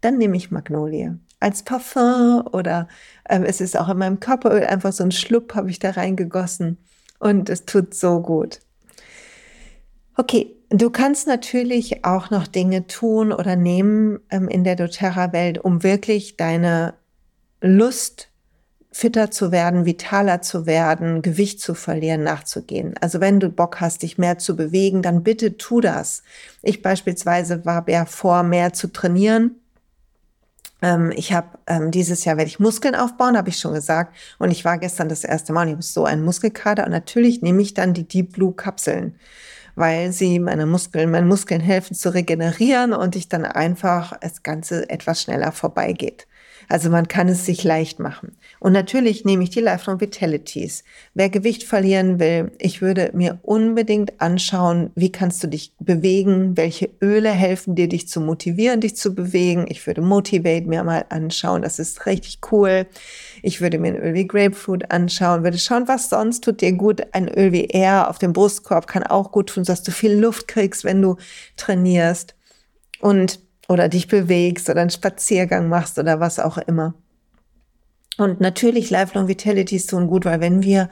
dann 0.00 0.18
nehme 0.18 0.36
ich 0.36 0.50
Magnolie. 0.50 1.18
Als 1.40 1.62
Parfum 1.62 2.46
oder 2.52 2.88
ähm, 3.28 3.44
es 3.44 3.60
ist 3.60 3.78
auch 3.78 3.88
in 3.88 3.98
meinem 3.98 4.20
Körperöl 4.20 4.64
einfach 4.64 4.92
so 4.92 5.04
ein 5.04 5.12
Schlupp 5.12 5.54
habe 5.54 5.70
ich 5.70 5.78
da 5.78 5.90
reingegossen 5.90 6.78
und 7.18 7.50
es 7.50 7.64
tut 7.64 7.94
so 7.94 8.20
gut. 8.20 8.60
Okay, 10.16 10.56
du 10.70 10.90
kannst 10.90 11.26
natürlich 11.26 12.04
auch 12.04 12.30
noch 12.30 12.46
Dinge 12.46 12.86
tun 12.86 13.32
oder 13.32 13.54
nehmen 13.54 14.20
ähm, 14.30 14.48
in 14.48 14.64
der 14.64 14.76
doTERRA-Welt, 14.76 15.58
um 15.58 15.82
wirklich 15.82 16.36
deine 16.36 16.94
Lust 17.60 18.30
fitter 18.92 19.30
zu 19.30 19.52
werden, 19.52 19.84
vitaler 19.84 20.42
zu 20.42 20.66
werden, 20.66 21.22
Gewicht 21.22 21.60
zu 21.60 21.74
verlieren, 21.74 22.22
nachzugehen. 22.22 22.94
Also 23.00 23.20
wenn 23.20 23.40
du 23.40 23.50
Bock 23.50 23.80
hast, 23.80 24.02
dich 24.02 24.18
mehr 24.18 24.38
zu 24.38 24.56
bewegen, 24.56 25.02
dann 25.02 25.22
bitte 25.22 25.56
tu 25.56 25.80
das. 25.80 26.22
Ich 26.62 26.82
beispielsweise 26.82 27.64
war 27.64 27.88
ja 27.88 28.06
vor, 28.06 28.42
mehr 28.42 28.72
zu 28.72 28.92
trainieren. 28.92 29.56
Ähm, 30.82 31.12
ich 31.14 31.32
habe 31.32 31.58
ähm, 31.66 31.90
dieses 31.90 32.24
Jahr 32.24 32.36
werde 32.36 32.48
ich 32.48 32.58
Muskeln 32.58 32.94
aufbauen, 32.94 33.36
habe 33.36 33.50
ich 33.50 33.58
schon 33.58 33.74
gesagt. 33.74 34.14
Und 34.38 34.50
ich 34.50 34.64
war 34.64 34.78
gestern 34.78 35.08
das 35.08 35.24
erste 35.24 35.52
Mal. 35.52 35.66
Ich 35.66 35.72
habe 35.72 35.82
so 35.82 36.04
einen 36.04 36.24
Muskelkader 36.24 36.84
und 36.84 36.92
natürlich 36.92 37.42
nehme 37.42 37.62
ich 37.62 37.74
dann 37.74 37.94
die 37.94 38.08
Deep 38.08 38.32
Blue 38.32 38.54
Kapseln 38.54 39.16
weil 39.76 40.10
sie 40.10 40.38
meine 40.38 40.66
Muskeln, 40.66 41.10
meinen 41.10 41.28
Muskeln 41.28 41.60
helfen 41.60 41.94
zu 41.94 42.12
regenerieren 42.12 42.92
und 42.92 43.14
ich 43.14 43.28
dann 43.28 43.44
einfach 43.44 44.18
das 44.20 44.42
Ganze 44.42 44.88
etwas 44.90 45.22
schneller 45.22 45.52
vorbeigeht. 45.52 46.26
Also 46.68 46.90
man 46.90 47.08
kann 47.08 47.28
es 47.28 47.46
sich 47.46 47.62
leicht 47.64 47.98
machen. 47.98 48.36
Und 48.58 48.72
natürlich 48.72 49.24
nehme 49.24 49.44
ich 49.44 49.50
die 49.50 49.60
Lifelong 49.60 50.00
Vitalities. 50.00 50.84
Wer 51.14 51.28
Gewicht 51.28 51.64
verlieren 51.64 52.18
will, 52.18 52.50
ich 52.58 52.82
würde 52.82 53.10
mir 53.14 53.38
unbedingt 53.42 54.20
anschauen, 54.20 54.90
wie 54.94 55.12
kannst 55.12 55.42
du 55.42 55.46
dich 55.46 55.72
bewegen, 55.78 56.56
welche 56.56 56.90
Öle 57.00 57.30
helfen 57.30 57.74
dir, 57.74 57.88
dich 57.88 58.08
zu 58.08 58.20
motivieren, 58.20 58.80
dich 58.80 58.96
zu 58.96 59.14
bewegen. 59.14 59.66
Ich 59.68 59.86
würde 59.86 60.02
Motivate 60.02 60.66
mir 60.66 60.82
mal 60.82 61.04
anschauen, 61.08 61.62
das 61.62 61.78
ist 61.78 62.06
richtig 62.06 62.40
cool. 62.50 62.86
Ich 63.42 63.60
würde 63.60 63.78
mir 63.78 63.94
ein 63.94 64.00
Öl 64.00 64.14
wie 64.14 64.26
Grapefruit 64.26 64.90
anschauen, 64.90 65.44
würde 65.44 65.58
schauen, 65.58 65.88
was 65.88 66.10
sonst 66.10 66.42
tut 66.42 66.60
dir 66.60 66.72
gut. 66.72 67.02
Ein 67.12 67.28
Öl 67.28 67.52
wie 67.52 67.66
Air 67.66 68.10
auf 68.10 68.18
dem 68.18 68.32
Brustkorb 68.32 68.86
kann 68.86 69.04
auch 69.04 69.30
gut 69.30 69.50
tun, 69.50 69.64
dass 69.64 69.82
du 69.82 69.92
viel 69.92 70.12
Luft 70.12 70.48
kriegst, 70.48 70.84
wenn 70.84 71.00
du 71.02 71.16
trainierst. 71.56 72.34
Und 73.00 73.45
oder 73.68 73.88
dich 73.88 74.08
bewegst 74.08 74.68
oder 74.68 74.80
einen 74.80 74.90
Spaziergang 74.90 75.68
machst 75.68 75.98
oder 75.98 76.20
was 76.20 76.38
auch 76.38 76.58
immer. 76.58 76.94
Und 78.18 78.40
natürlich 78.40 78.90
Lifelong 78.90 79.28
Vitality 79.28 79.76
ist 79.76 79.90
so 79.90 79.98
gut, 80.06 80.24
weil 80.24 80.40
wenn 80.40 80.62
wir 80.62 80.88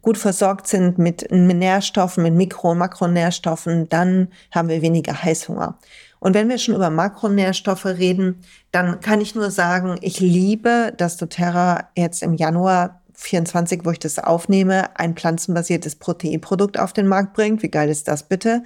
gut 0.00 0.16
versorgt 0.16 0.68
sind 0.68 0.98
mit, 0.98 1.30
mit 1.30 1.56
Nährstoffen, 1.56 2.22
mit 2.22 2.34
Mikro- 2.34 2.70
und 2.70 2.78
Makronährstoffen, 2.78 3.88
dann 3.88 4.28
haben 4.52 4.68
wir 4.68 4.80
weniger 4.80 5.22
Heißhunger. 5.22 5.78
Und 6.20 6.34
wenn 6.34 6.48
wir 6.48 6.58
schon 6.58 6.74
über 6.74 6.90
Makronährstoffe 6.90 7.86
reden, 7.86 8.42
dann 8.70 9.00
kann 9.00 9.20
ich 9.20 9.34
nur 9.34 9.50
sagen, 9.50 9.96
ich 10.00 10.20
liebe, 10.20 10.92
dass 10.96 11.16
doTERRA 11.16 11.88
jetzt 11.96 12.22
im 12.22 12.34
Januar 12.34 13.02
24, 13.14 13.84
wo 13.84 13.90
ich 13.90 13.98
das 13.98 14.18
aufnehme, 14.18 14.96
ein 14.96 15.14
pflanzenbasiertes 15.14 15.96
Proteinprodukt 15.96 16.78
auf 16.78 16.92
den 16.92 17.08
Markt 17.08 17.34
bringt. 17.34 17.62
Wie 17.62 17.70
geil 17.70 17.88
ist 17.88 18.06
das 18.06 18.22
bitte? 18.22 18.62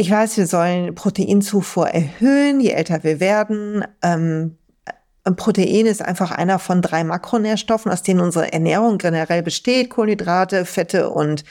Ich 0.00 0.12
weiß, 0.12 0.36
wir 0.36 0.46
sollen 0.46 0.94
Proteinzufuhr 0.94 1.88
erhöhen, 1.88 2.60
je 2.60 2.70
älter 2.70 3.02
wir 3.02 3.18
werden. 3.18 3.84
Ähm, 4.00 4.56
Protein 5.24 5.86
ist 5.86 6.02
einfach 6.02 6.30
einer 6.30 6.60
von 6.60 6.82
drei 6.82 7.02
Makronährstoffen, 7.02 7.90
aus 7.90 8.04
denen 8.04 8.20
unsere 8.20 8.52
Ernährung 8.52 8.98
generell 8.98 9.42
besteht. 9.42 9.90
Kohlenhydrate, 9.90 10.66
Fette 10.66 11.10
und 11.10 11.42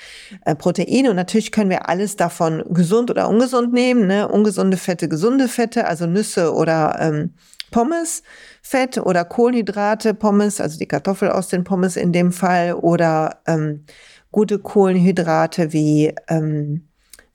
äh, 0.46 0.56
Proteine. 0.56 1.10
Und 1.10 1.18
natürlich 1.18 1.52
können 1.52 1.70
wir 1.70 1.90
alles 1.90 2.16
davon 2.16 2.64
gesund 2.70 3.12
oder 3.12 3.28
ungesund 3.28 3.74
nehmen. 3.74 4.08
Ne? 4.08 4.30
Ungesunde 4.30 4.78
Fette, 4.78 5.10
gesunde 5.10 5.50
Fette, 5.50 5.86
also 5.86 6.06
Nüsse 6.08 6.54
oder 6.54 7.00
ähm, 7.02 7.34
Pommes. 7.72 8.24
Fett 8.62 8.98
oder 8.98 9.26
Kohlenhydrate, 9.26 10.14
Pommes, 10.14 10.62
also 10.62 10.80
die 10.80 10.88
Kartoffel 10.88 11.32
aus 11.32 11.50
den 11.50 11.66
Pommes 11.66 11.98
in 11.98 12.14
dem 12.14 12.32
Fall. 12.32 12.76
Oder 12.76 13.42
ähm, 13.46 13.84
gute 14.32 14.58
Kohlenhydrate 14.60 15.74
wie 15.74 16.16
ähm, 16.30 16.87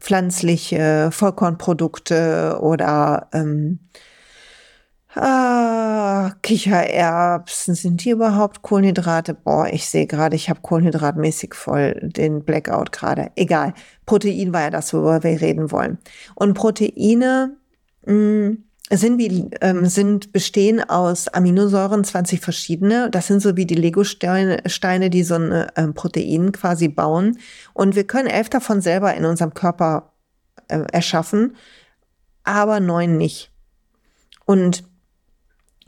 pflanzliche 0.03 1.11
Vollkornprodukte 1.13 2.59
oder 2.61 3.29
ähm, 3.33 3.79
ah, 5.15 6.33
Kichererbsen. 6.43 7.77
Sind 7.77 8.05
die 8.05 8.11
überhaupt 8.11 8.63
Kohlenhydrate? 8.63 9.35
Boah, 9.35 9.69
ich 9.69 9.87
sehe 9.87 10.07
gerade, 10.07 10.35
ich 10.35 10.51
habe 10.51 10.61
kohlenhydratmäßig 10.61 11.55
voll 11.55 11.95
den 12.03 12.45
Blackout 12.45 12.91
gerade. 12.91 13.31
Egal. 13.37 13.75
Protein 14.05 14.53
war 14.53 14.63
ja 14.63 14.71
das, 14.71 14.93
worüber 14.93 15.23
wir 15.23 15.41
reden 15.41 15.71
wollen. 15.71 15.99
Und 16.35 16.55
Proteine 16.55 17.57
mh, 18.05 18.13
mm, 18.13 18.65
sind 18.99 19.19
wie 19.19 19.49
ähm, 19.61 19.87
sind 19.87 20.33
bestehen 20.33 20.83
aus 20.83 21.29
Aminosäuren 21.29 22.05
20 22.05 22.41
verschiedene. 22.41 23.11
Das 23.11 23.27
sind 23.27 23.41
so 23.41 23.57
wie 23.57 23.67
die 23.67 23.75
Lego-Steine, 23.75 24.63
Steine, 24.67 25.09
die 25.09 25.23
so 25.23 25.35
ein 25.35 25.67
ähm, 25.77 25.95
Protein 25.95 26.53
quasi 26.53 26.89
bauen. 26.89 27.39
Und 27.73 27.97
wir 27.97 28.07
können 28.07 28.29
elf 28.29 28.51
davon 28.51 28.81
selber 28.81 29.15
in 29.15 29.25
unserem 29.25 29.55
Körper 29.55 30.13
äh, 30.69 30.85
erschaffen, 30.93 31.57
aber 32.45 32.81
neun 32.81 33.17
nicht. 33.17 33.51
Und 34.45 34.85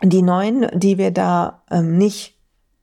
die 0.02 0.22
neun, 0.22 0.66
die 0.74 0.98
wir 0.98 1.10
da 1.10 1.62
ähm, 1.70 1.96
nicht 1.98 2.33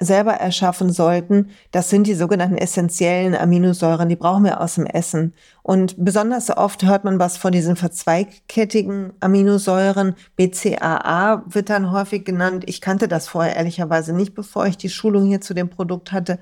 selber 0.01 0.33
erschaffen 0.33 0.91
sollten, 0.91 1.51
das 1.71 1.89
sind 1.89 2.07
die 2.07 2.15
sogenannten 2.15 2.57
essentiellen 2.57 3.35
Aminosäuren, 3.35 4.09
die 4.09 4.15
brauchen 4.15 4.43
wir 4.43 4.59
aus 4.59 4.75
dem 4.75 4.85
Essen. 4.85 5.33
Und 5.63 5.95
besonders 6.03 6.49
oft 6.49 6.83
hört 6.83 7.03
man 7.03 7.19
was 7.19 7.37
von 7.37 7.51
diesen 7.51 7.75
verzweigkettigen 7.75 9.13
Aminosäuren. 9.19 10.15
BCAA 10.35 11.43
wird 11.47 11.69
dann 11.69 11.91
häufig 11.91 12.25
genannt. 12.25 12.63
Ich 12.67 12.81
kannte 12.81 13.07
das 13.07 13.27
vorher 13.27 13.55
ehrlicherweise 13.55 14.13
nicht, 14.13 14.33
bevor 14.33 14.65
ich 14.65 14.77
die 14.77 14.89
Schulung 14.89 15.25
hier 15.27 15.41
zu 15.41 15.53
dem 15.53 15.69
Produkt 15.69 16.11
hatte 16.11 16.39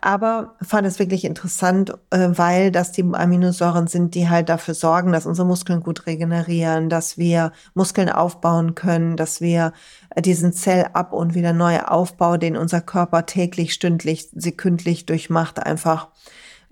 aber 0.00 0.56
fand 0.62 0.86
es 0.86 0.98
wirklich 0.98 1.24
interessant, 1.24 1.92
äh, 2.10 2.28
weil 2.32 2.70
das 2.70 2.92
die 2.92 3.02
Aminosäuren 3.02 3.86
sind, 3.86 4.14
die 4.14 4.28
halt 4.28 4.48
dafür 4.48 4.74
sorgen, 4.74 5.12
dass 5.12 5.26
unsere 5.26 5.46
Muskeln 5.46 5.82
gut 5.82 6.06
regenerieren, 6.06 6.88
dass 6.88 7.18
wir 7.18 7.52
Muskeln 7.74 8.08
aufbauen 8.08 8.74
können, 8.74 9.16
dass 9.16 9.40
wir 9.40 9.72
äh, 10.10 10.22
diesen 10.22 10.52
Zellab- 10.52 11.12
und 11.12 11.34
wieder 11.34 11.52
neue 11.52 11.90
Aufbau, 11.90 12.36
den 12.36 12.56
unser 12.56 12.80
Körper 12.80 13.26
täglich, 13.26 13.74
stündlich, 13.74 14.28
sekündlich 14.32 15.06
durchmacht, 15.06 15.58
einfach 15.60 16.08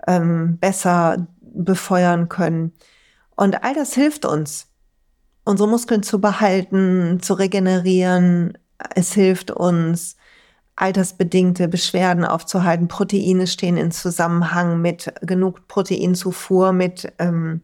ähm, 0.07 0.57
besser 0.59 1.27
befeuern 1.41 2.29
können. 2.29 2.73
Und 3.35 3.63
all 3.63 3.73
das 3.73 3.93
hilft 3.93 4.25
uns. 4.25 4.67
unsere 5.43 5.69
Muskeln 5.69 6.03
zu 6.03 6.19
behalten, 6.19 7.19
zu 7.21 7.33
regenerieren. 7.33 8.57
Es 8.95 9.13
hilft 9.13 9.49
uns, 9.51 10.17
altersbedingte 10.77 11.67
Beschwerden 11.67 12.23
aufzuhalten. 12.23 12.87
Proteine 12.87 13.47
stehen 13.47 13.77
in 13.77 13.91
Zusammenhang 13.91 14.79
mit 14.79 15.11
genug 15.21 15.67
Proteinzufuhr, 15.67 16.71
mit 16.71 17.11
ähm, 17.19 17.61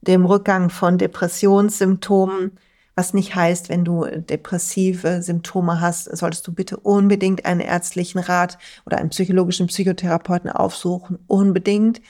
dem 0.00 0.24
Rückgang 0.24 0.70
von 0.70 0.96
Depressionssymptomen. 0.96 2.52
Was 2.94 3.12
nicht 3.12 3.34
heißt, 3.34 3.70
wenn 3.70 3.84
du 3.84 4.04
depressive 4.04 5.20
Symptome 5.20 5.80
hast, 5.80 6.16
solltest 6.16 6.46
du 6.46 6.52
bitte 6.52 6.76
unbedingt 6.76 7.44
einen 7.44 7.60
ärztlichen 7.60 8.20
Rat 8.20 8.56
oder 8.86 8.98
einen 8.98 9.10
psychologischen 9.10 9.66
Psychotherapeuten 9.66 10.48
aufsuchen. 10.48 11.18
Unbedingt. 11.26 12.00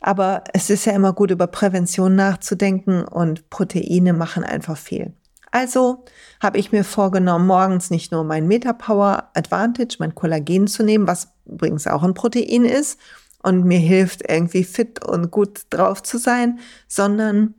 Aber 0.00 0.44
es 0.52 0.68
ist 0.68 0.84
ja 0.84 0.92
immer 0.92 1.14
gut, 1.14 1.30
über 1.30 1.46
Prävention 1.46 2.16
nachzudenken 2.16 3.02
und 3.02 3.48
Proteine 3.48 4.12
machen 4.12 4.44
einfach 4.44 4.76
viel. 4.76 5.14
Also 5.50 6.04
habe 6.40 6.58
ich 6.58 6.72
mir 6.72 6.84
vorgenommen, 6.84 7.46
morgens 7.46 7.90
nicht 7.90 8.12
nur 8.12 8.24
mein 8.24 8.46
Metapower 8.46 9.30
Advantage, 9.34 9.96
mein 9.98 10.14
Kollagen 10.14 10.66
zu 10.66 10.82
nehmen, 10.84 11.06
was 11.06 11.32
übrigens 11.44 11.86
auch 11.86 12.02
ein 12.02 12.14
Protein 12.14 12.64
ist 12.64 12.98
und 13.42 13.64
mir 13.64 13.78
hilft, 13.78 14.28
irgendwie 14.28 14.64
fit 14.64 15.04
und 15.04 15.30
gut 15.30 15.62
drauf 15.70 16.02
zu 16.02 16.18
sein, 16.18 16.60
sondern 16.86 17.54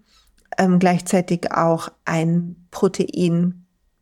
ähm, 0.57 0.79
gleichzeitig 0.79 1.51
auch 1.51 1.89
ein 2.05 2.67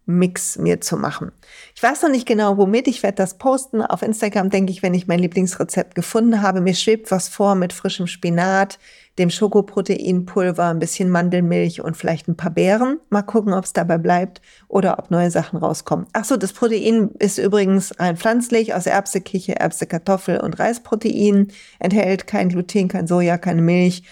Proteinmix 0.09 0.57
mir 0.57 0.81
zu 0.81 0.97
machen. 0.97 1.31
Ich 1.75 1.83
weiß 1.83 2.01
noch 2.01 2.09
nicht 2.09 2.27
genau, 2.27 2.57
womit. 2.57 2.87
Ich 2.87 3.03
werde 3.03 3.15
das 3.15 3.37
posten. 3.37 3.81
Auf 3.81 4.01
Instagram 4.01 4.49
denke 4.49 4.71
ich, 4.71 4.81
wenn 4.81 4.93
ich 4.93 5.07
mein 5.07 5.19
Lieblingsrezept 5.19 5.95
gefunden 5.95 6.41
habe. 6.41 6.61
Mir 6.61 6.73
schwebt 6.73 7.11
was 7.11 7.29
vor 7.29 7.55
mit 7.55 7.73
frischem 7.73 8.07
Spinat, 8.07 8.79
dem 9.17 9.29
Schokoproteinpulver, 9.29 10.65
ein 10.65 10.79
bisschen 10.79 11.09
Mandelmilch 11.09 11.81
und 11.81 11.95
vielleicht 11.95 12.27
ein 12.27 12.37
paar 12.37 12.51
Beeren. 12.51 12.99
Mal 13.09 13.21
gucken, 13.21 13.53
ob 13.53 13.65
es 13.65 13.73
dabei 13.73 13.97
bleibt 13.97 14.41
oder 14.67 14.97
ob 14.99 15.11
neue 15.11 15.31
Sachen 15.31 15.59
rauskommen. 15.59 16.07
Ach 16.13 16.25
so, 16.25 16.37
das 16.37 16.53
Protein 16.53 17.11
ist 17.19 17.37
übrigens 17.37 17.97
rein 17.99 18.17
pflanzlich 18.17 18.73
aus 18.73 18.87
Erbse, 18.87 19.21
Kiche, 19.21 19.59
Erbse, 19.59 19.85
Kartoffel 19.85 20.39
und 20.39 20.59
Reisprotein. 20.59 21.49
Enthält 21.79 22.27
kein 22.27 22.49
Gluten, 22.49 22.87
kein 22.87 23.07
Soja, 23.07 23.37
keine 23.37 23.61
Milch 23.61 24.03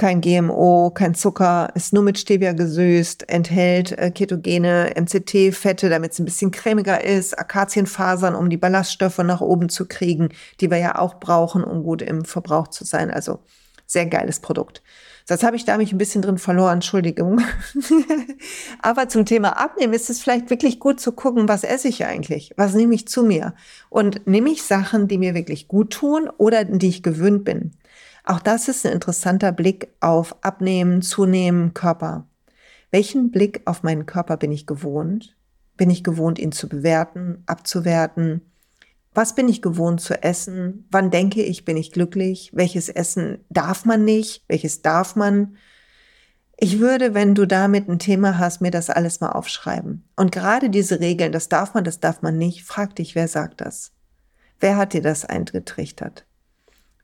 kein 0.00 0.22
GMO, 0.22 0.92
kein 0.94 1.14
Zucker, 1.14 1.68
ist 1.74 1.92
nur 1.92 2.02
mit 2.02 2.18
Stevia 2.18 2.54
gesüßt, 2.54 3.28
enthält 3.28 3.92
äh, 3.98 4.10
ketogene 4.10 4.94
MCT-Fette, 4.96 5.90
damit 5.90 6.12
es 6.12 6.18
ein 6.18 6.24
bisschen 6.24 6.50
cremiger 6.50 7.04
ist, 7.04 7.38
Akazienfasern, 7.38 8.34
um 8.34 8.48
die 8.48 8.56
Ballaststoffe 8.56 9.18
nach 9.18 9.42
oben 9.42 9.68
zu 9.68 9.86
kriegen, 9.86 10.30
die 10.62 10.70
wir 10.70 10.78
ja 10.78 10.98
auch 10.98 11.20
brauchen, 11.20 11.62
um 11.62 11.82
gut 11.82 12.00
im 12.00 12.24
Verbrauch 12.24 12.68
zu 12.68 12.86
sein. 12.86 13.10
Also 13.10 13.40
sehr 13.86 14.06
geiles 14.06 14.40
Produkt. 14.40 14.82
Das 15.26 15.42
habe 15.42 15.56
ich 15.56 15.66
da 15.66 15.76
mich 15.76 15.92
ein 15.92 15.98
bisschen 15.98 16.22
drin 16.22 16.38
verloren, 16.38 16.76
Entschuldigung. 16.76 17.42
Aber 18.80 19.10
zum 19.10 19.26
Thema 19.26 19.60
Abnehmen 19.62 19.92
ist 19.92 20.08
es 20.08 20.22
vielleicht 20.22 20.48
wirklich 20.48 20.80
gut 20.80 20.98
zu 20.98 21.12
gucken, 21.12 21.46
was 21.46 21.62
esse 21.62 21.88
ich 21.88 22.06
eigentlich? 22.06 22.54
Was 22.56 22.72
nehme 22.72 22.94
ich 22.94 23.06
zu 23.06 23.22
mir? 23.22 23.54
Und 23.90 24.26
nehme 24.26 24.48
ich 24.48 24.62
Sachen, 24.62 25.08
die 25.08 25.18
mir 25.18 25.34
wirklich 25.34 25.68
gut 25.68 25.92
tun 25.92 26.30
oder 26.38 26.64
die 26.64 26.88
ich 26.88 27.02
gewöhnt 27.02 27.44
bin? 27.44 27.72
Auch 28.30 28.38
das 28.38 28.68
ist 28.68 28.86
ein 28.86 28.92
interessanter 28.92 29.50
Blick 29.50 29.88
auf 29.98 30.36
Abnehmen, 30.44 31.02
Zunehmen, 31.02 31.74
Körper. 31.74 32.28
Welchen 32.92 33.32
Blick 33.32 33.62
auf 33.64 33.82
meinen 33.82 34.06
Körper 34.06 34.36
bin 34.36 34.52
ich 34.52 34.68
gewohnt? 34.68 35.36
Bin 35.76 35.90
ich 35.90 36.04
gewohnt, 36.04 36.38
ihn 36.38 36.52
zu 36.52 36.68
bewerten, 36.68 37.42
abzuwerten? 37.46 38.42
Was 39.14 39.34
bin 39.34 39.48
ich 39.48 39.62
gewohnt 39.62 40.00
zu 40.00 40.22
essen? 40.22 40.86
Wann 40.92 41.10
denke 41.10 41.42
ich, 41.42 41.64
bin 41.64 41.76
ich 41.76 41.90
glücklich? 41.90 42.52
Welches 42.54 42.88
Essen 42.88 43.44
darf 43.48 43.84
man 43.84 44.04
nicht? 44.04 44.44
Welches 44.46 44.80
darf 44.80 45.16
man? 45.16 45.56
Ich 46.56 46.78
würde, 46.78 47.14
wenn 47.14 47.34
du 47.34 47.46
damit 47.46 47.88
ein 47.88 47.98
Thema 47.98 48.38
hast, 48.38 48.60
mir 48.60 48.70
das 48.70 48.90
alles 48.90 49.20
mal 49.20 49.32
aufschreiben. 49.32 50.08
Und 50.14 50.30
gerade 50.30 50.70
diese 50.70 51.00
Regeln, 51.00 51.32
das 51.32 51.48
darf 51.48 51.74
man, 51.74 51.82
das 51.82 51.98
darf 51.98 52.22
man 52.22 52.38
nicht, 52.38 52.62
frag 52.62 52.94
dich, 52.94 53.16
wer 53.16 53.26
sagt 53.26 53.60
das? 53.60 53.90
Wer 54.60 54.76
hat 54.76 54.92
dir 54.92 55.02
das 55.02 55.24
eingetrichtert? 55.24 56.26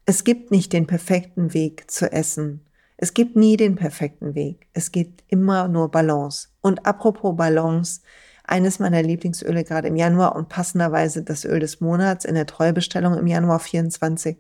Es 0.09 0.23
gibt 0.23 0.53
nicht 0.53 0.73
den 0.73 0.87
perfekten 0.87 1.53
Weg 1.53 1.91
zu 1.91 2.13
essen. 2.13 2.65
Es 2.97 3.13
gibt 3.13 3.35
nie 3.35 3.57
den 3.57 3.75
perfekten 3.75 4.37
Weg. 4.37 4.69
Es 4.73 4.93
gibt 4.93 5.25
immer 5.27 5.67
nur 5.67 5.91
Balance. 5.91 6.49
Und 6.61 6.87
apropos 6.87 7.37
Balance, 7.37 8.03
eines 8.45 8.79
meiner 8.79 9.03
Lieblingsöle 9.03 9.65
gerade 9.65 9.89
im 9.89 9.97
Januar 9.97 10.37
und 10.37 10.49
passenderweise 10.49 11.25
das 11.25 11.45
Öl 11.45 11.59
des 11.59 11.81
Monats 11.81 12.25
in 12.25 12.37
der 12.37 12.47
Treubestellung 12.47 13.19
im 13.19 13.27
Januar 13.27 13.59
24. 13.59 14.37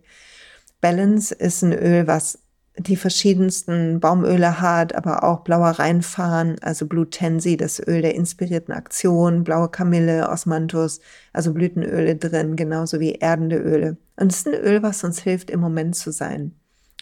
Balance 0.81 1.35
ist 1.35 1.62
ein 1.62 1.72
Öl, 1.72 2.07
was 2.07 2.38
die 2.78 2.96
verschiedensten 2.96 4.00
Baumöle 4.00 4.60
hat, 4.60 4.94
aber 4.94 5.24
auch 5.24 5.40
blauer 5.40 5.70
Rheinfahren, 5.70 6.56
also 6.60 6.86
Blue 6.86 7.08
Tensi, 7.08 7.56
das 7.56 7.80
Öl 7.80 8.02
der 8.02 8.14
inspirierten 8.14 8.74
Aktion, 8.74 9.44
blaue 9.44 9.68
Kamille, 9.68 10.28
Osmanthus, 10.28 11.00
also 11.32 11.52
Blütenöle 11.52 12.16
drin, 12.16 12.56
genauso 12.56 13.00
wie 13.00 13.14
erdende 13.14 13.56
Öle. 13.56 13.96
Und 14.16 14.32
es 14.32 14.38
ist 14.38 14.48
ein 14.48 14.54
Öl, 14.54 14.82
was 14.82 15.04
uns 15.04 15.20
hilft, 15.20 15.50
im 15.50 15.60
Moment 15.60 15.96
zu 15.96 16.12
sein. 16.12 16.52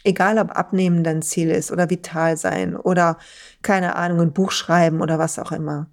Egal, 0.05 0.39
ob 0.39 0.51
Abnehmen 0.57 1.03
dein 1.03 1.23
Ziel 1.23 1.51
ist 1.51 1.73
oder 1.73 1.91
vital 1.91 2.37
sein 2.37 2.77
oder 2.77 3.19
keine 3.63 3.97
Ahnung, 3.97 4.21
ein 4.21 4.33
Buch 4.33 4.53
schreiben 4.53 5.01
oder 5.01 5.19
was 5.19 5.39
auch 5.39 5.51
immer. 5.51 5.89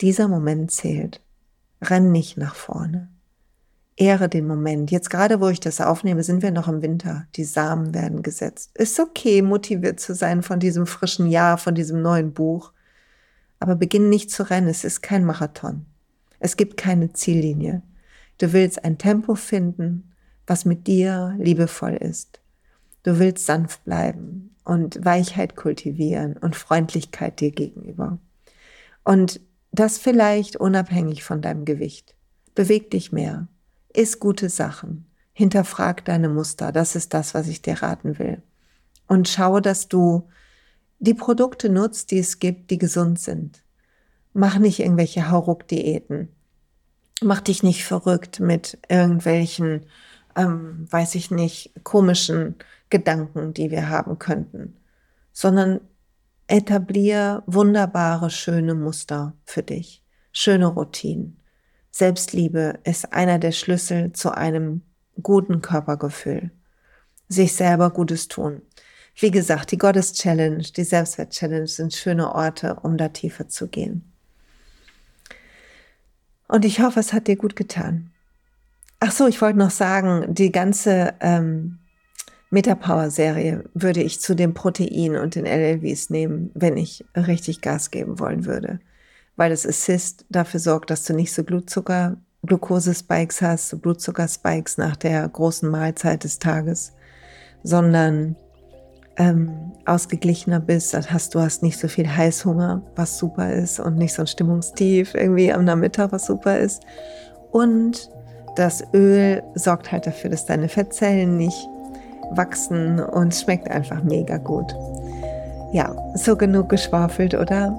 Dieser 0.00 0.28
Moment 0.28 0.70
zählt. 0.70 1.22
Renn 1.80 2.12
nicht 2.12 2.36
nach 2.36 2.54
vorne 2.54 3.08
ehre 3.98 4.28
den 4.28 4.46
Moment. 4.46 4.90
Jetzt 4.90 5.10
gerade, 5.10 5.40
wo 5.40 5.48
ich 5.48 5.60
das 5.60 5.80
aufnehme, 5.80 6.22
sind 6.22 6.42
wir 6.42 6.52
noch 6.52 6.68
im 6.68 6.82
Winter. 6.82 7.26
Die 7.34 7.44
Samen 7.44 7.92
werden 7.94 8.22
gesetzt. 8.22 8.70
Ist 8.74 8.98
okay, 9.00 9.42
motiviert 9.42 9.98
zu 10.00 10.14
sein 10.14 10.42
von 10.42 10.60
diesem 10.60 10.86
frischen 10.86 11.26
Jahr, 11.26 11.58
von 11.58 11.74
diesem 11.74 12.00
neuen 12.00 12.32
Buch. 12.32 12.72
Aber 13.58 13.74
beginn 13.74 14.08
nicht 14.08 14.30
zu 14.30 14.48
rennen. 14.48 14.68
Es 14.68 14.84
ist 14.84 15.02
kein 15.02 15.24
Marathon. 15.24 15.84
Es 16.38 16.56
gibt 16.56 16.76
keine 16.76 17.12
Ziellinie. 17.12 17.82
Du 18.38 18.52
willst 18.52 18.84
ein 18.84 18.98
Tempo 18.98 19.34
finden, 19.34 20.12
was 20.46 20.64
mit 20.64 20.86
dir 20.86 21.34
liebevoll 21.38 21.94
ist. 21.94 22.40
Du 23.02 23.18
willst 23.18 23.46
sanft 23.46 23.84
bleiben 23.84 24.54
und 24.64 25.04
Weichheit 25.04 25.56
kultivieren 25.56 26.36
und 26.36 26.54
Freundlichkeit 26.54 27.40
dir 27.40 27.50
gegenüber. 27.50 28.18
Und 29.02 29.40
das 29.72 29.98
vielleicht 29.98 30.56
unabhängig 30.56 31.24
von 31.24 31.42
deinem 31.42 31.64
Gewicht. 31.64 32.14
Beweg 32.54 32.90
dich 32.90 33.12
mehr, 33.12 33.48
Iss 33.98 34.20
gute 34.20 34.48
Sachen. 34.48 35.10
Hinterfrag 35.32 36.04
deine 36.04 36.28
Muster. 36.28 36.70
Das 36.70 36.94
ist 36.94 37.14
das, 37.14 37.34
was 37.34 37.48
ich 37.48 37.62
dir 37.62 37.82
raten 37.82 38.18
will. 38.20 38.40
Und 39.08 39.28
schaue, 39.28 39.60
dass 39.60 39.88
du 39.88 40.28
die 41.00 41.14
Produkte 41.14 41.68
nutzt, 41.68 42.12
die 42.12 42.20
es 42.20 42.38
gibt, 42.38 42.70
die 42.70 42.78
gesund 42.78 43.18
sind. 43.18 43.64
Mach 44.32 44.58
nicht 44.58 44.78
irgendwelche 44.78 45.30
Hauruck-Diäten. 45.30 46.28
Mach 47.22 47.40
dich 47.40 47.64
nicht 47.64 47.84
verrückt 47.84 48.38
mit 48.38 48.78
irgendwelchen, 48.88 49.86
ähm, 50.36 50.86
weiß 50.90 51.16
ich 51.16 51.32
nicht, 51.32 51.72
komischen 51.82 52.54
Gedanken, 52.90 53.52
die 53.52 53.72
wir 53.72 53.88
haben 53.88 54.20
könnten, 54.20 54.76
sondern 55.32 55.80
etablier 56.46 57.42
wunderbare, 57.46 58.30
schöne 58.30 58.76
Muster 58.76 59.34
für 59.44 59.64
dich, 59.64 60.04
schöne 60.32 60.66
Routinen. 60.66 61.37
Selbstliebe 61.98 62.78
ist 62.84 63.12
einer 63.12 63.40
der 63.40 63.50
Schlüssel 63.50 64.12
zu 64.12 64.30
einem 64.30 64.82
guten 65.20 65.62
Körpergefühl. 65.62 66.52
Sich 67.28 67.54
selber 67.54 67.90
Gutes 67.90 68.28
tun. 68.28 68.62
Wie 69.16 69.32
gesagt, 69.32 69.72
die 69.72 69.78
Gottes 69.78 70.12
Challenge, 70.12 70.62
die 70.62 70.84
Selbstwert 70.84 71.32
Challenge 71.32 71.66
sind 71.66 71.92
schöne 71.92 72.32
Orte, 72.32 72.76
um 72.84 72.96
da 72.96 73.08
tiefer 73.08 73.48
zu 73.48 73.66
gehen. 73.66 74.12
Und 76.46 76.64
ich 76.64 76.80
hoffe, 76.80 77.00
es 77.00 77.12
hat 77.12 77.26
dir 77.26 77.34
gut 77.34 77.56
getan. 77.56 78.10
Ach 79.00 79.10
so, 79.10 79.26
ich 79.26 79.42
wollte 79.42 79.58
noch 79.58 79.72
sagen, 79.72 80.32
die 80.32 80.52
ganze 80.52 81.14
ähm, 81.18 81.80
Metapower-Serie 82.50 83.64
würde 83.74 84.04
ich 84.04 84.20
zu 84.20 84.36
den 84.36 84.54
Protein 84.54 85.16
und 85.16 85.34
den 85.34 85.46
LLVs 85.46 86.10
nehmen, 86.10 86.52
wenn 86.54 86.76
ich 86.76 87.04
richtig 87.16 87.60
Gas 87.60 87.90
geben 87.90 88.20
wollen 88.20 88.44
würde 88.44 88.78
weil 89.38 89.50
das 89.50 89.64
Assist 89.64 90.26
dafür 90.28 90.60
sorgt, 90.60 90.90
dass 90.90 91.04
du 91.04 91.14
nicht 91.14 91.32
so 91.32 91.44
Blutzucker, 91.44 92.16
Glukosespikes 92.44 93.40
hast, 93.40 93.68
so 93.68 93.78
Blutzuckerspikes 93.78 94.78
nach 94.78 94.96
der 94.96 95.26
großen 95.28 95.70
Mahlzeit 95.70 96.24
des 96.24 96.40
Tages, 96.40 96.92
sondern 97.62 98.34
ähm, 99.16 99.72
ausgeglichener 99.86 100.58
bist, 100.58 100.92
das 100.92 101.12
hast 101.12 101.34
du 101.34 101.40
hast 101.40 101.62
nicht 101.62 101.78
so 101.78 101.86
viel 101.86 102.08
Heißhunger, 102.08 102.82
was 102.96 103.16
super 103.16 103.52
ist, 103.52 103.78
und 103.78 103.96
nicht 103.96 104.12
so 104.12 104.22
ein 104.22 104.26
Stimmungstief 104.26 105.14
irgendwie 105.14 105.52
am 105.52 105.64
Nachmittag, 105.64 106.10
was 106.10 106.26
super 106.26 106.58
ist. 106.58 106.82
Und 107.52 108.10
das 108.56 108.82
Öl 108.92 109.42
sorgt 109.54 109.92
halt 109.92 110.06
dafür, 110.06 110.30
dass 110.30 110.46
deine 110.46 110.68
Fettzellen 110.68 111.36
nicht 111.36 111.68
wachsen 112.32 112.98
und 112.98 113.34
schmeckt 113.34 113.70
einfach 113.70 114.02
mega 114.02 114.36
gut. 114.36 114.74
Ja, 115.72 115.94
so 116.16 116.36
genug 116.36 116.68
geschwafelt, 116.68 117.34
oder? 117.34 117.76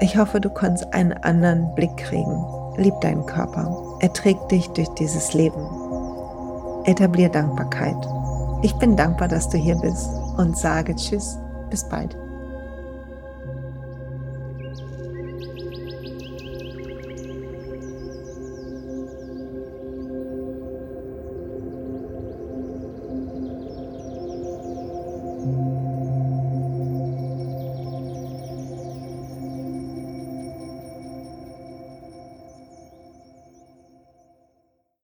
Ich 0.00 0.18
hoffe, 0.18 0.40
du 0.40 0.50
kannst 0.50 0.92
einen 0.92 1.12
anderen 1.12 1.74
Blick 1.74 1.96
kriegen. 1.96 2.44
Lieb 2.76 2.94
deinen 3.00 3.24
Körper. 3.24 3.96
Er 4.00 4.12
trägt 4.12 4.50
dich 4.50 4.68
durch 4.68 4.88
dieses 4.90 5.32
Leben. 5.32 5.66
Etablier 6.84 7.30
Dankbarkeit. 7.30 7.96
Ich 8.62 8.74
bin 8.74 8.96
dankbar, 8.96 9.28
dass 9.28 9.48
du 9.48 9.56
hier 9.56 9.76
bist 9.76 10.10
und 10.36 10.56
sage 10.56 10.94
Tschüss, 10.94 11.38
bis 11.70 11.88
bald. 11.88 12.16